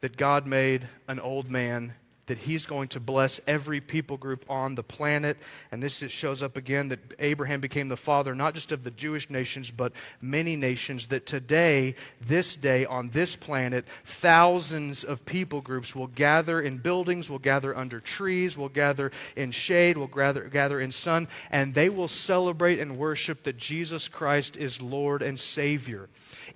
[0.00, 1.94] that God made an old man
[2.28, 5.36] that he's going to bless every people group on the planet.
[5.70, 9.28] And this shows up again that Abraham became the father not just of the Jewish
[9.28, 11.08] nations, but many nations.
[11.08, 17.28] That today, this day, on this planet, thousands of people groups will gather in buildings,
[17.28, 21.88] will gather under trees, will gather in shade, will gather, gather in sun, and they
[21.88, 26.08] will celebrate and worship that Jesus Christ is Lord and Savior.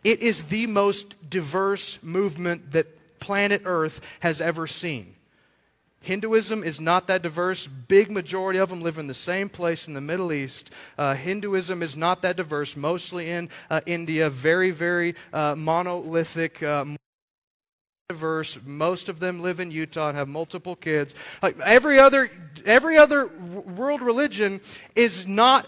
[0.05, 5.14] It is the most diverse movement that planet Earth has ever seen.
[6.03, 7.66] Hinduism is not that diverse.
[7.66, 10.70] Big majority of them live in the same place in the Middle East.
[10.98, 14.28] Uh, Hinduism is not that diverse, mostly in uh, India.
[14.28, 16.62] Very, very uh, monolithic.
[16.62, 16.84] Uh,
[18.09, 18.59] diverse.
[18.66, 21.14] Most of them live in Utah and have multiple kids.
[21.42, 22.28] Like every other,
[22.66, 24.61] every other world religion
[24.94, 25.66] is not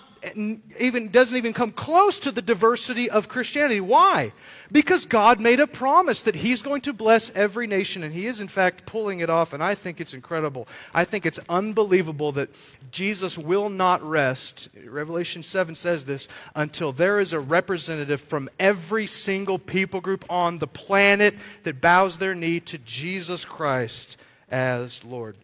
[0.79, 3.81] even doesn't even come close to the diversity of Christianity.
[3.81, 4.33] Why?
[4.73, 8.41] Because God made a promise that He's going to bless every nation, and He is,
[8.41, 10.67] in fact, pulling it off, and I think it's incredible.
[10.95, 12.51] I think it's unbelievable that
[12.91, 19.07] Jesus will not rest, Revelation 7 says this, until there is a representative from every
[19.07, 24.19] single people group on the planet that bows their knee to Jesus Christ
[24.51, 25.37] as Lord.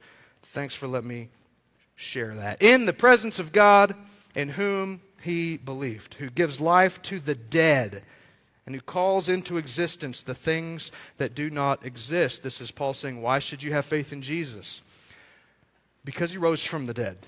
[0.42, 1.28] Thanks for letting me
[1.96, 2.62] share that.
[2.62, 3.94] In the presence of God,
[4.34, 8.02] in whom he believed, who gives life to the dead,
[8.66, 12.42] and who calls into existence the things that do not exist.
[12.42, 14.80] This is Paul saying, Why should you have faith in Jesus?
[16.04, 17.18] Because he rose from the dead.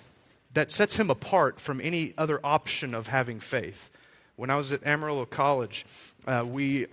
[0.55, 3.90] That sets him apart from any other option of having faith.
[4.36, 5.84] When I was at Amarillo College,
[6.26, 6.86] uh, we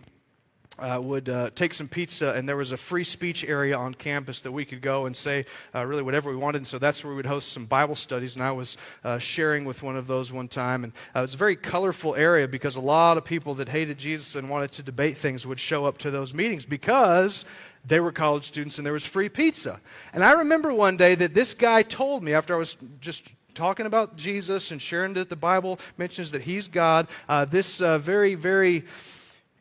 [0.82, 4.42] uh, would uh, take some pizza, and there was a free speech area on campus
[4.42, 6.60] that we could go and say uh, really whatever we wanted.
[6.60, 8.36] And so that's where we would host some Bible studies.
[8.36, 10.84] And I was uh, sharing with one of those one time.
[10.84, 13.98] And uh, it was a very colorful area because a lot of people that hated
[13.98, 17.46] Jesus and wanted to debate things would show up to those meetings because
[17.86, 19.80] they were college students and there was free pizza.
[20.14, 23.86] And I remember one day that this guy told me after I was just talking
[23.86, 28.86] about Jesus and sharing that the Bible mentions that he's God, uh, this very, very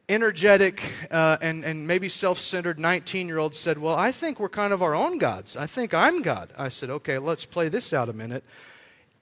[0.09, 4.49] energetic uh, and, and maybe self centered 19 year old said, Well, I think we're
[4.49, 5.57] kind of our own gods.
[5.57, 6.51] I think I'm God.
[6.57, 8.45] I said, Okay, let's play this out a minute.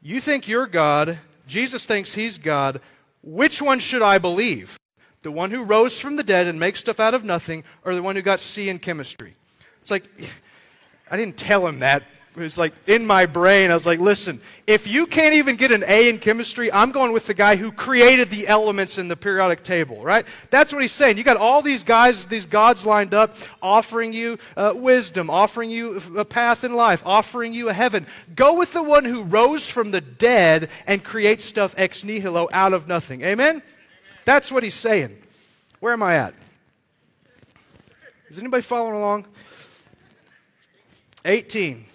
[0.02, 1.18] You think you're God.
[1.46, 2.80] Jesus thinks he's God.
[3.22, 4.78] Which one should I believe?
[5.22, 8.02] The one who rose from the dead and makes stuff out of nothing, or the
[8.02, 9.34] one who got C in chemistry?
[9.80, 10.08] It's like,
[11.10, 12.04] I didn't tell him that,
[12.36, 13.70] it was like in my brain.
[13.70, 17.12] I was like, listen, if you can't even get an A in chemistry, I'm going
[17.12, 20.26] with the guy who created the elements in the periodic table, right?
[20.50, 21.16] That's what he's saying.
[21.16, 26.02] You got all these guys, these gods lined up, offering you uh, wisdom, offering you
[26.14, 28.06] a path in life, offering you a heaven.
[28.34, 32.74] Go with the one who rose from the dead and creates stuff ex nihilo out
[32.74, 33.22] of nothing.
[33.22, 33.62] Amen?
[34.26, 35.16] That's what he's saying.
[35.80, 36.34] Where am I at?
[38.28, 39.26] Is anybody following along?
[41.24, 41.86] 18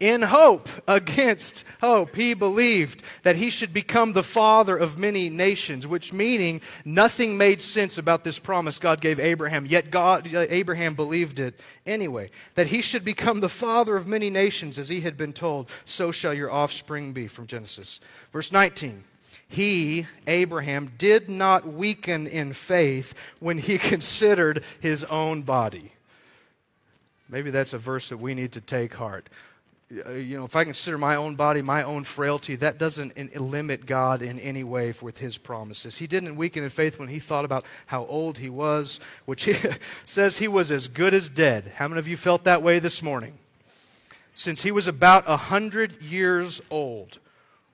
[0.00, 2.16] in hope against hope.
[2.16, 7.60] He believed that he should become the father of many nations, which meaning nothing made
[7.60, 12.30] sense about this promise God gave Abraham, yet God, uh, Abraham believed it anyway.
[12.54, 16.12] That he should become the father of many nations, as he had been told, so
[16.12, 18.00] shall your offspring be, from Genesis.
[18.32, 19.04] Verse 19
[19.54, 25.92] he, Abraham, did not weaken in faith when he considered his own body.
[27.28, 29.28] Maybe that's a verse that we need to take heart.
[30.06, 33.86] Uh, you know, if I consider my own body, my own frailty, that doesn't limit
[33.86, 35.98] God in any way with his promises.
[35.98, 39.54] He didn't weaken in faith when he thought about how old he was, which he
[40.04, 41.72] says he was as good as dead.
[41.76, 43.34] How many of you felt that way this morning?
[44.32, 47.18] Since he was about a hundred years old,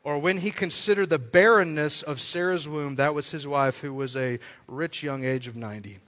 [0.03, 4.17] or when he considered the barrenness of Sarah's womb, that was his wife, who was
[4.17, 5.99] a rich young age of 90.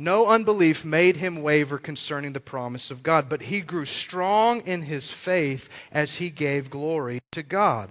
[0.00, 4.82] No unbelief made him waver concerning the promise of God, but he grew strong in
[4.82, 7.90] his faith as he gave glory to God.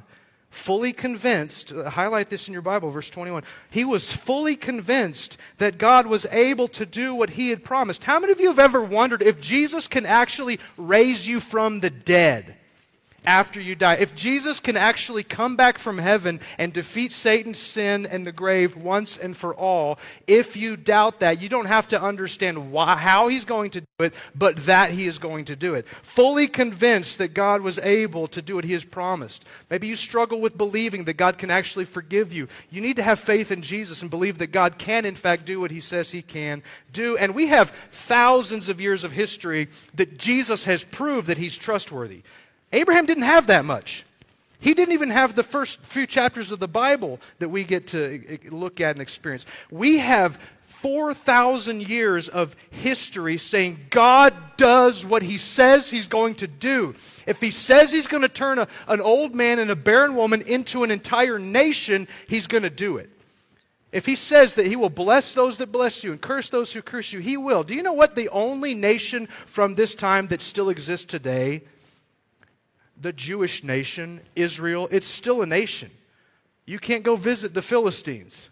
[0.49, 3.43] Fully convinced, uh, highlight this in your Bible, verse 21.
[3.69, 8.05] He was fully convinced that God was able to do what he had promised.
[8.05, 11.89] How many of you have ever wondered if Jesus can actually raise you from the
[11.89, 12.56] dead?
[13.25, 13.95] After you die.
[13.95, 18.75] If Jesus can actually come back from heaven and defeat Satan, sin, and the grave
[18.75, 23.27] once and for all, if you doubt that, you don't have to understand why, how
[23.27, 25.87] he's going to do it, but that he is going to do it.
[25.87, 29.45] Fully convinced that God was able to do what he has promised.
[29.69, 32.47] Maybe you struggle with believing that God can actually forgive you.
[32.69, 35.59] You need to have faith in Jesus and believe that God can, in fact, do
[35.59, 36.63] what he says he can
[36.93, 37.17] do.
[37.17, 42.23] And we have thousands of years of history that Jesus has proved that he's trustworthy.
[42.71, 44.05] Abraham didn't have that much.
[44.59, 48.15] He didn't even have the first few chapters of the Bible that we get to
[48.15, 49.45] eh, eh, look at and experience.
[49.69, 56.47] We have 4,000 years of history saying God does what he says he's going to
[56.47, 56.95] do.
[57.25, 60.41] If he says he's going to turn a, an old man and a barren woman
[60.41, 63.09] into an entire nation, he's going to do it.
[63.91, 66.81] If he says that he will bless those that bless you and curse those who
[66.81, 67.63] curse you, he will.
[67.63, 68.15] Do you know what?
[68.15, 71.63] The only nation from this time that still exists today
[72.99, 75.91] the Jewish nation, Israel, it's still a nation.
[76.65, 78.49] You can't go visit the Philistines.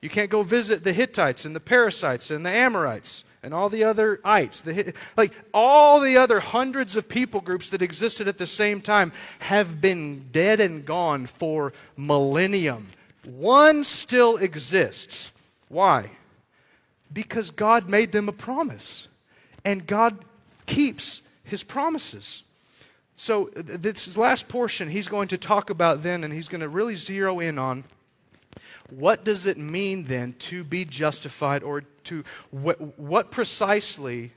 [0.00, 3.84] You can't go visit the Hittites and the Perizzites and the Amorites and all the
[3.84, 4.60] other ites.
[4.60, 9.12] The, like all the other hundreds of people groups that existed at the same time
[9.40, 12.88] have been dead and gone for millennium.
[13.24, 15.30] One still exists.
[15.68, 16.10] Why?
[17.12, 19.08] Because God made them a promise.
[19.64, 20.24] And God
[20.66, 22.42] keeps his promises.
[23.14, 26.94] So, this last portion, he's going to talk about then, and he's going to really
[26.94, 27.84] zero in on
[28.90, 34.32] what does it mean then to be justified, or to what, what precisely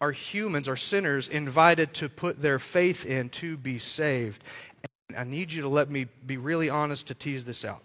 [0.00, 4.42] are humans, are sinners, invited to put their faith in to be saved?
[5.08, 7.82] And I need you to let me be really honest to tease this out.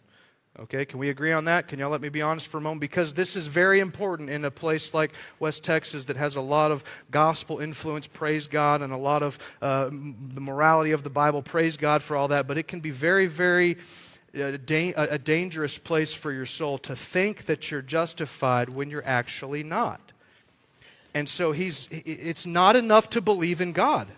[0.64, 1.70] Okay, can we agree on that?
[1.70, 2.82] Can y'all let me be honest for a moment?
[2.82, 6.70] Because this is very important in a place like West Texas that has a lot
[6.70, 11.42] of gospel influence, praise God, and a lot of uh, the morality of the Bible,
[11.42, 12.46] praise God for all that.
[12.46, 13.78] But it can be very, very
[14.38, 19.06] uh, da- a dangerous place for your soul to think that you're justified when you're
[19.06, 20.12] actually not.
[21.14, 24.10] And so he's, it's not enough to believe in God.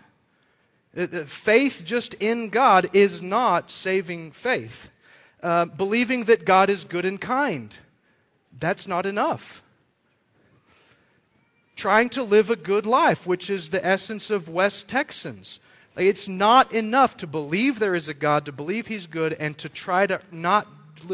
[0.96, 4.91] Uh, uh, faith just in God is not saving faith.
[5.42, 7.76] Uh, believing that God is good and kind.
[8.58, 9.62] That's not enough.
[11.74, 15.58] Trying to live a good life, which is the essence of West Texans.
[15.96, 19.68] It's not enough to believe there is a God, to believe He's good, and to
[19.68, 20.68] try to not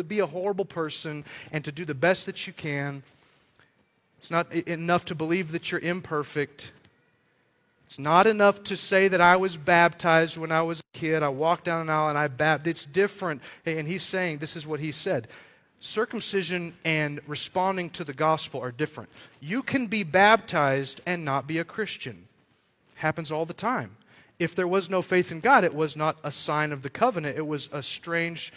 [0.06, 3.02] be a horrible person and to do the best that you can.
[4.18, 6.72] It's not enough to believe that you're imperfect.
[7.88, 11.22] It's not enough to say that I was baptized when I was a kid.
[11.22, 12.66] I walked down an aisle and I baptized.
[12.66, 13.40] It's different.
[13.64, 15.26] And he's saying this is what he said.
[15.80, 19.08] Circumcision and responding to the gospel are different.
[19.40, 22.28] You can be baptized and not be a Christian.
[22.96, 23.96] Happens all the time.
[24.38, 27.38] If there was no faith in God, it was not a sign of the covenant.
[27.38, 28.52] It was a strange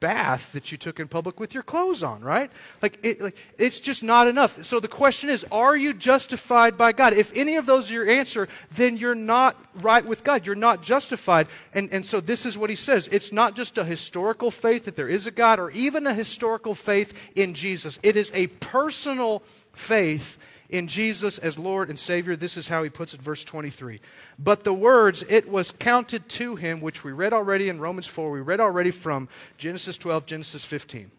[0.00, 2.50] bath that you took in public with your clothes on, right?
[2.82, 4.64] Like, it, like it's just not enough.
[4.64, 7.12] So the question is, are you justified by God?
[7.12, 10.46] If any of those are your answer, then you're not right with God.
[10.46, 11.48] You're not justified.
[11.72, 13.08] And, and so this is what he says.
[13.12, 16.74] It's not just a historical faith that there is a God or even a historical
[16.74, 17.98] faith in Jesus.
[18.02, 20.38] It is a personal faith
[20.68, 22.36] in Jesus as Lord and Savior.
[22.36, 24.00] This is how he puts it, verse 23.
[24.38, 28.30] But the words, it was counted to him, which we read already in Romans 4,
[28.30, 31.10] we read already from Genesis 12, Genesis 15.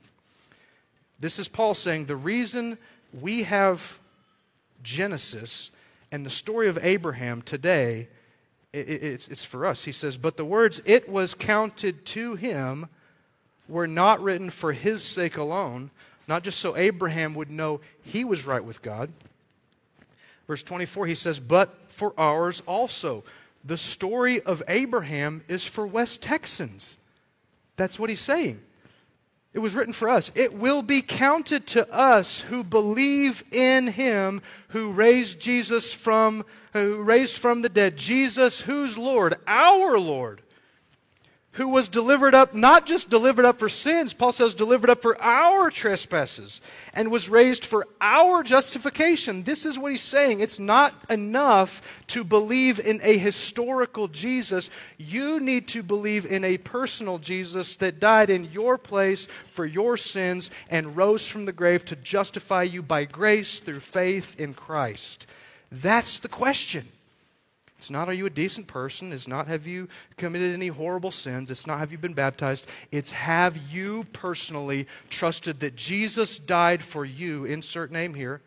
[1.19, 2.77] This is Paul saying the reason
[3.19, 3.99] we have
[4.83, 5.71] Genesis
[6.11, 8.07] and the story of Abraham today,
[8.73, 9.85] it's, it's for us.
[9.85, 12.87] He says, But the words, it was counted to him,
[13.67, 15.89] were not written for his sake alone,
[16.27, 19.11] not just so Abraham would know he was right with God
[20.47, 23.23] Verse 24, he says, But for ours also.
[23.63, 26.95] The story of Abraham is for West Texans.
[27.75, 28.61] That's what he's saying.
[29.53, 30.31] It was written for us.
[30.35, 37.01] It will be counted to us who believe in him who raised Jesus from who
[37.01, 37.97] raised from the dead.
[37.97, 40.43] Jesus who's Lord, our Lord
[41.57, 45.19] who was delivered up, not just delivered up for sins, Paul says, delivered up for
[45.19, 46.61] our trespasses,
[46.93, 49.41] and was raised for our justification.
[49.41, 50.39] This is what he's saying.
[50.39, 54.69] It's not enough to believe in a historical Jesus.
[54.99, 59.97] You need to believe in a personal Jesus that died in your place for your
[59.97, 65.25] sins and rose from the grave to justify you by grace through faith in Christ.
[65.71, 66.89] That's the question.
[67.77, 69.13] It's not, are you a decent person?
[69.13, 71.51] It's not, have you committed any horrible sins?
[71.51, 72.65] It's not, have you been baptized?
[72.91, 77.45] It's, have you personally trusted that Jesus died for you?
[77.45, 78.41] Insert name here.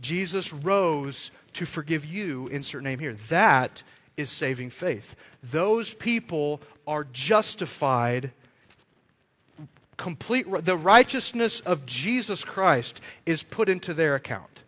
[0.00, 2.48] Jesus rose to forgive you.
[2.48, 3.14] Insert name here.
[3.28, 3.82] That
[4.16, 5.14] is saving faith.
[5.42, 8.32] Those people are justified
[9.98, 14.62] complete the righteousness of Jesus Christ is put into their account.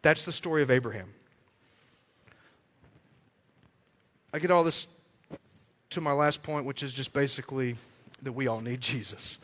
[0.00, 1.12] That's the story of Abraham.
[4.34, 4.88] I get all this
[5.90, 7.76] to my last point, which is just basically
[8.20, 9.38] that we all need Jesus.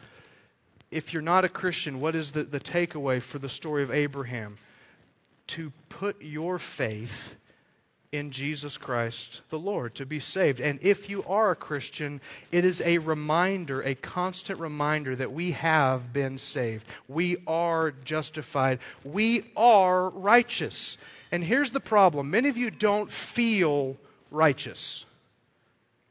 [0.91, 4.57] If you're not a Christian, what is the, the takeaway for the story of Abraham?
[5.47, 7.37] To put your faith
[8.11, 10.61] in Jesus Christ the Lord to be saved.
[10.61, 12.21] And if you are a Christian,
[12.51, 16.89] it is a reminder, a constant reminder that we have been saved.
[17.07, 18.81] We are justified.
[19.05, 20.99] We are righteous.
[21.31, 23.97] And here's the problem many of you don't feel
[24.31, 25.05] righteous.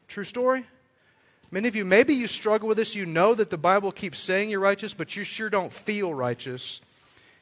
[0.07, 0.65] True story?
[1.51, 2.95] Many of you, maybe you struggle with this.
[2.95, 6.82] You know that the Bible keeps saying you're righteous, but you sure don't feel righteous.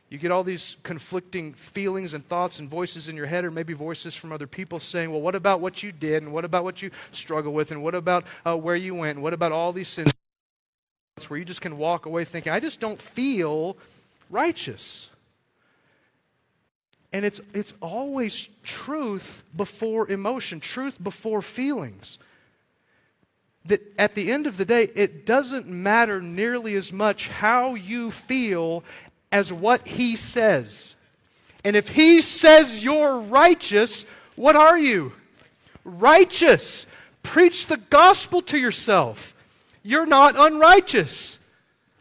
[0.10, 3.74] You get all these conflicting feelings and thoughts and voices in your head, or maybe
[3.74, 6.24] voices from other people saying, Well, what about what you did?
[6.24, 7.72] And what about what you struggle with?
[7.72, 9.18] And what about uh, where you went?
[9.18, 10.14] And what about all these sins?
[11.28, 13.76] Where you just can walk away thinking, I just don't feel
[14.30, 15.10] righteous.
[17.14, 22.20] And it's, it's always truth before emotion, truth before feelings.
[23.66, 28.12] That at the end of the day, it doesn't matter nearly as much how you
[28.12, 28.84] feel
[29.32, 30.96] as what he says.
[31.64, 34.06] And if he says you're righteous,
[34.36, 35.14] what are you?
[35.84, 36.88] Righteous.
[37.24, 39.34] Preach the gospel to yourself.
[39.84, 41.40] You're not unrighteous.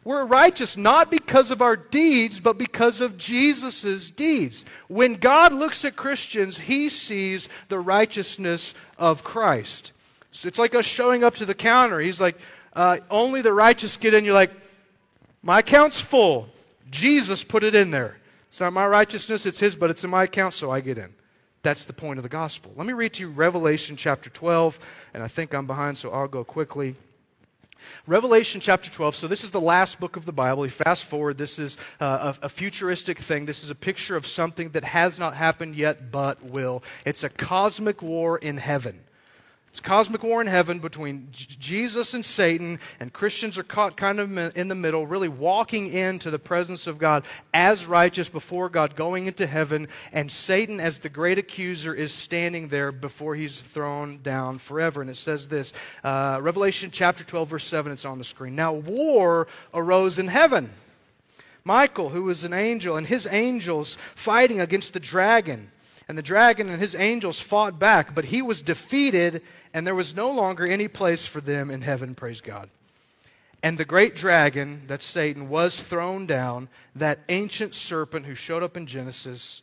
[0.07, 4.65] We're righteous not because of our deeds, but because of Jesus' deeds.
[4.87, 9.91] When God looks at Christians, he sees the righteousness of Christ.
[10.31, 11.99] So it's like us showing up to the counter.
[11.99, 12.39] He's like,
[12.73, 14.25] uh, only the righteous get in.
[14.25, 14.53] You're like,
[15.43, 16.51] my account's full.
[16.89, 18.17] Jesus put it in there.
[18.47, 21.13] It's not my righteousness, it's His, but it's in my account, so I get in.
[21.65, 22.71] That's the point of the gospel.
[22.77, 24.79] Let me read to you Revelation chapter 12,
[25.15, 26.95] and I think I'm behind, so I'll go quickly.
[28.07, 29.17] Revelation chapter 12.
[29.17, 30.65] So, this is the last book of the Bible.
[30.65, 33.47] You fast forward, this is uh, a, a, futuristic thing.
[33.47, 36.83] This is a picture of something that has not happened yet but will.
[37.05, 39.06] It's a cosmic war in heaven.
[39.77, 44.57] It's cosmic war in heaven between Jesus and Satan, and Christians are caught kind of
[44.57, 49.27] in the middle, really walking into the presence of God as righteous before God, going
[49.27, 54.57] into heaven, and Satan, as the great accuser, is standing there before he's thrown down
[54.57, 55.03] forever.
[55.03, 58.57] And it says this uh, Revelation chapter 12, verse 7, it's on the screen.
[58.57, 60.71] Now, war arose in heaven.
[61.65, 65.71] Michael, who was an angel, and his angels fighting against the dragon.
[66.09, 69.43] And the dragon and his angels fought back, but he was defeated
[69.77, 72.71] and there was no longer any place for them in heaven, praise God.
[73.63, 78.79] And the great dragon, that's Satan, was thrown down, that ancient serpent who showed up
[78.79, 79.61] in Genesis,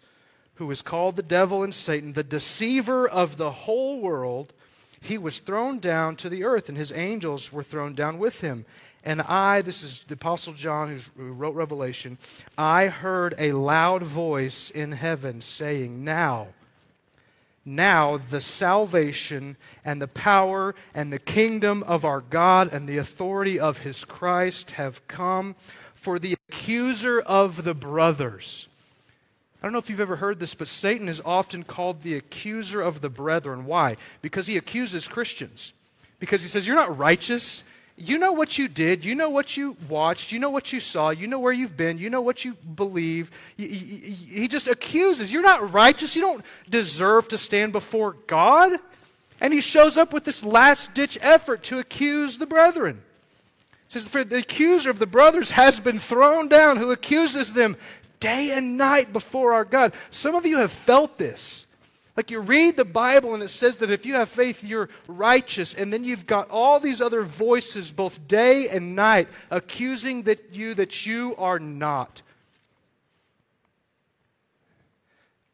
[0.56, 4.54] who is called the devil and Satan, the deceiver of the whole world.
[5.02, 8.66] He was thrown down to the earth, and his angels were thrown down with him.
[9.04, 12.20] And I, this is the Apostle John who wrote Revelation,
[12.56, 16.50] I heard a loud voice in heaven saying, Now,
[17.66, 23.60] now the salvation and the power and the kingdom of our God and the authority
[23.60, 25.56] of his Christ have come.
[25.96, 28.68] For the accuser of the brothers.
[29.62, 32.82] I don't know if you've ever heard this, but Satan is often called the accuser
[32.82, 33.66] of the brethren.
[33.66, 33.96] Why?
[34.22, 35.72] Because he accuses Christians.
[36.20, 37.64] Because he says, You're not righteous.
[37.96, 39.06] You know what you did.
[39.06, 40.32] You know what you watched.
[40.32, 41.12] You know what you saw.
[41.12, 42.00] You know where you've been.
[42.00, 43.30] You know what you believe.
[43.56, 45.32] He just accuses.
[45.32, 46.16] You're not righteous.
[46.16, 48.80] You don't deserve to stand before God.
[49.40, 53.02] And he shows up with this last ditch effort to accuse the brethren.
[53.90, 57.78] Says, For the accuser of the brothers has been thrown down, who accuses them
[58.20, 59.94] day and night before our God.
[60.10, 61.68] Some of you have felt this.
[62.16, 65.74] Like you read the Bible and it says that if you have faith, you're righteous.
[65.74, 70.76] And then you've got all these other voices, both day and night, accusing that you
[70.76, 72.22] that you are not.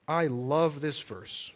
[0.06, 1.52] I love this verse.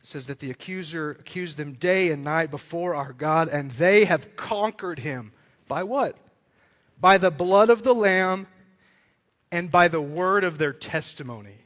[0.00, 4.04] It says that the accuser accused them day and night before our God, and they
[4.04, 5.32] have conquered him.
[5.68, 6.16] By what?
[7.00, 8.48] By the blood of the Lamb
[9.52, 11.61] and by the word of their testimony.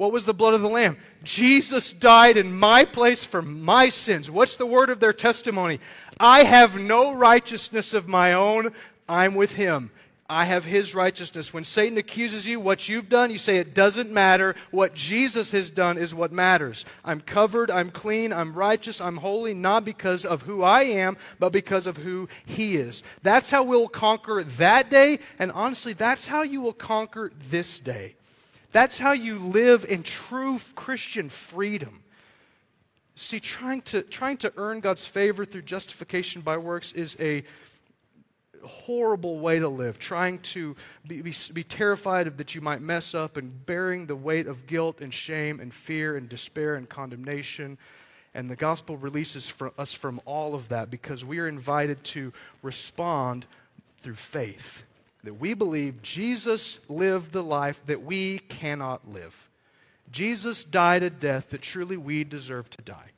[0.00, 0.96] What was the blood of the Lamb?
[1.24, 4.30] Jesus died in my place for my sins.
[4.30, 5.78] What's the word of their testimony?
[6.18, 8.72] I have no righteousness of my own.
[9.06, 9.90] I'm with Him.
[10.26, 11.52] I have His righteousness.
[11.52, 14.56] When Satan accuses you, what you've done, you say it doesn't matter.
[14.70, 16.86] What Jesus has done is what matters.
[17.04, 21.52] I'm covered, I'm clean, I'm righteous, I'm holy, not because of who I am, but
[21.52, 23.02] because of who He is.
[23.22, 28.14] That's how we'll conquer that day, and honestly, that's how you will conquer this day.
[28.72, 32.02] That's how you live in true Christian freedom.
[33.16, 37.44] See, trying to, trying to earn God's favor through justification by works is a
[38.64, 43.14] horrible way to live, trying to be, be, be, terrified of that you might mess
[43.14, 47.78] up and bearing the weight of guilt and shame and fear and despair and condemnation.
[48.34, 52.32] And the gospel releases from us from all of that because we are invited to
[52.62, 53.46] respond
[53.98, 54.84] through faith.
[55.24, 59.48] That we believe Jesus lived the life that we cannot live.
[60.10, 63.10] Jesus died a death that truly we deserve to die.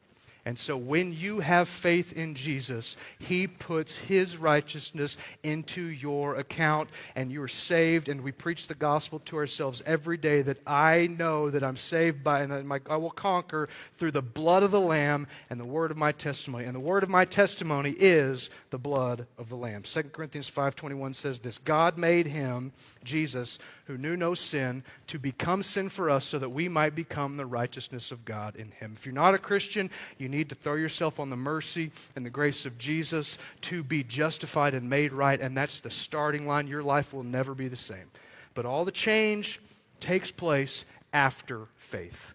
[0.45, 6.91] And so when you have faith in Jesus, He puts His righteousness into your account
[7.15, 8.09] and you are saved.
[8.09, 12.25] And we preach the gospel to ourselves every day that I know that I'm saved
[12.25, 15.97] by and I will conquer through the blood of the Lamb and the word of
[15.97, 16.65] my testimony.
[16.65, 19.83] And the word of my testimony is the blood of the Lamb.
[19.83, 22.73] 2 Corinthians 5.21 says this, God made Him,
[23.05, 27.37] Jesus, who knew no sin, to become sin for us so that we might become
[27.37, 28.95] the righteousness of God in Him.
[28.97, 29.89] If you're not a Christian,
[30.19, 34.03] you need to throw yourself on the mercy and the grace of Jesus to be
[34.03, 36.67] justified and made right, and that's the starting line.
[36.67, 38.11] Your life will never be the same.
[38.55, 39.61] But all the change
[40.01, 42.35] takes place after faith.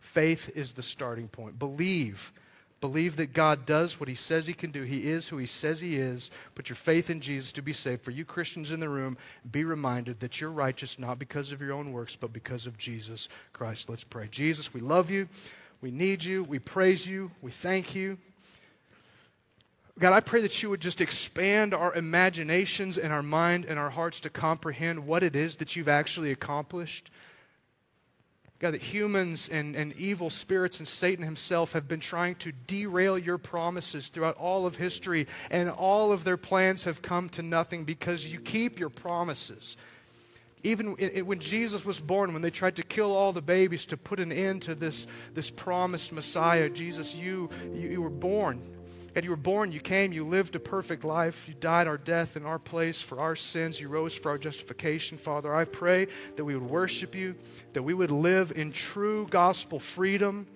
[0.00, 1.58] Faith is the starting point.
[1.58, 2.32] Believe.
[2.80, 4.82] Believe that God does what He says He can do.
[4.82, 6.30] He is who He says He is.
[6.54, 8.02] Put your faith in Jesus to be saved.
[8.02, 9.16] For you Christians in the room,
[9.50, 13.28] be reminded that you're righteous not because of your own works, but because of Jesus
[13.52, 13.88] Christ.
[13.88, 14.28] Let's pray.
[14.30, 15.28] Jesus, we love you.
[15.80, 16.42] We need you.
[16.44, 17.30] We praise you.
[17.42, 18.18] We thank you.
[19.98, 23.88] God, I pray that you would just expand our imaginations and our mind and our
[23.88, 27.10] hearts to comprehend what it is that you've actually accomplished.
[28.58, 33.18] God, that humans and, and evil spirits and Satan himself have been trying to derail
[33.18, 37.84] your promises throughout all of history, and all of their plans have come to nothing
[37.84, 39.76] because you keep your promises.
[40.66, 40.96] Even
[41.26, 44.32] when Jesus was born, when they tried to kill all the babies to put an
[44.32, 48.60] end to this, this promised Messiah, Jesus, you, you, you were born.
[49.14, 52.36] And you were born, you came, you lived a perfect life, you died our death
[52.36, 55.18] in our place for our sins, you rose for our justification.
[55.18, 57.36] Father, I pray that we would worship you,
[57.72, 60.48] that we would live in true gospel freedom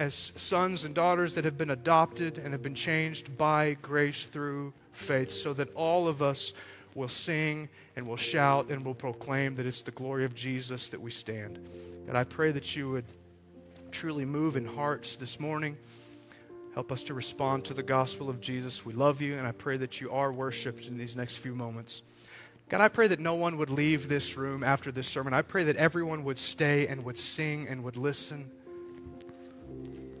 [0.00, 4.74] as sons and daughters that have been adopted and have been changed by grace through
[4.90, 6.52] faith, so that all of us
[6.94, 11.00] will sing and will shout and will proclaim that it's the glory of Jesus that
[11.00, 11.58] we stand.
[12.08, 13.04] And I pray that you would
[13.90, 15.76] truly move in hearts this morning.
[16.74, 18.84] Help us to respond to the gospel of Jesus.
[18.84, 22.02] We love you, and I pray that you are worshiped in these next few moments.
[22.70, 25.34] God, I pray that no one would leave this room after this sermon.
[25.34, 28.50] I pray that everyone would stay and would sing and would listen.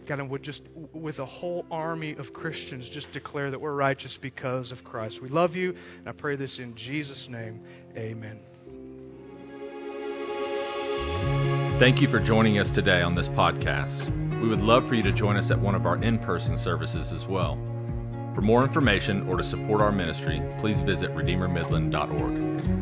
[0.06, 4.18] God, and would just, with a whole army of Christians, just declare that we're righteous
[4.18, 5.22] because of Christ.
[5.22, 7.60] We love you, and I pray this in Jesus' name.
[7.96, 8.40] Amen.
[11.78, 14.10] Thank you for joining us today on this podcast.
[14.40, 17.12] We would love for you to join us at one of our in person services
[17.12, 17.58] as well.
[18.34, 22.81] For more information or to support our ministry, please visit RedeemerMidland.org.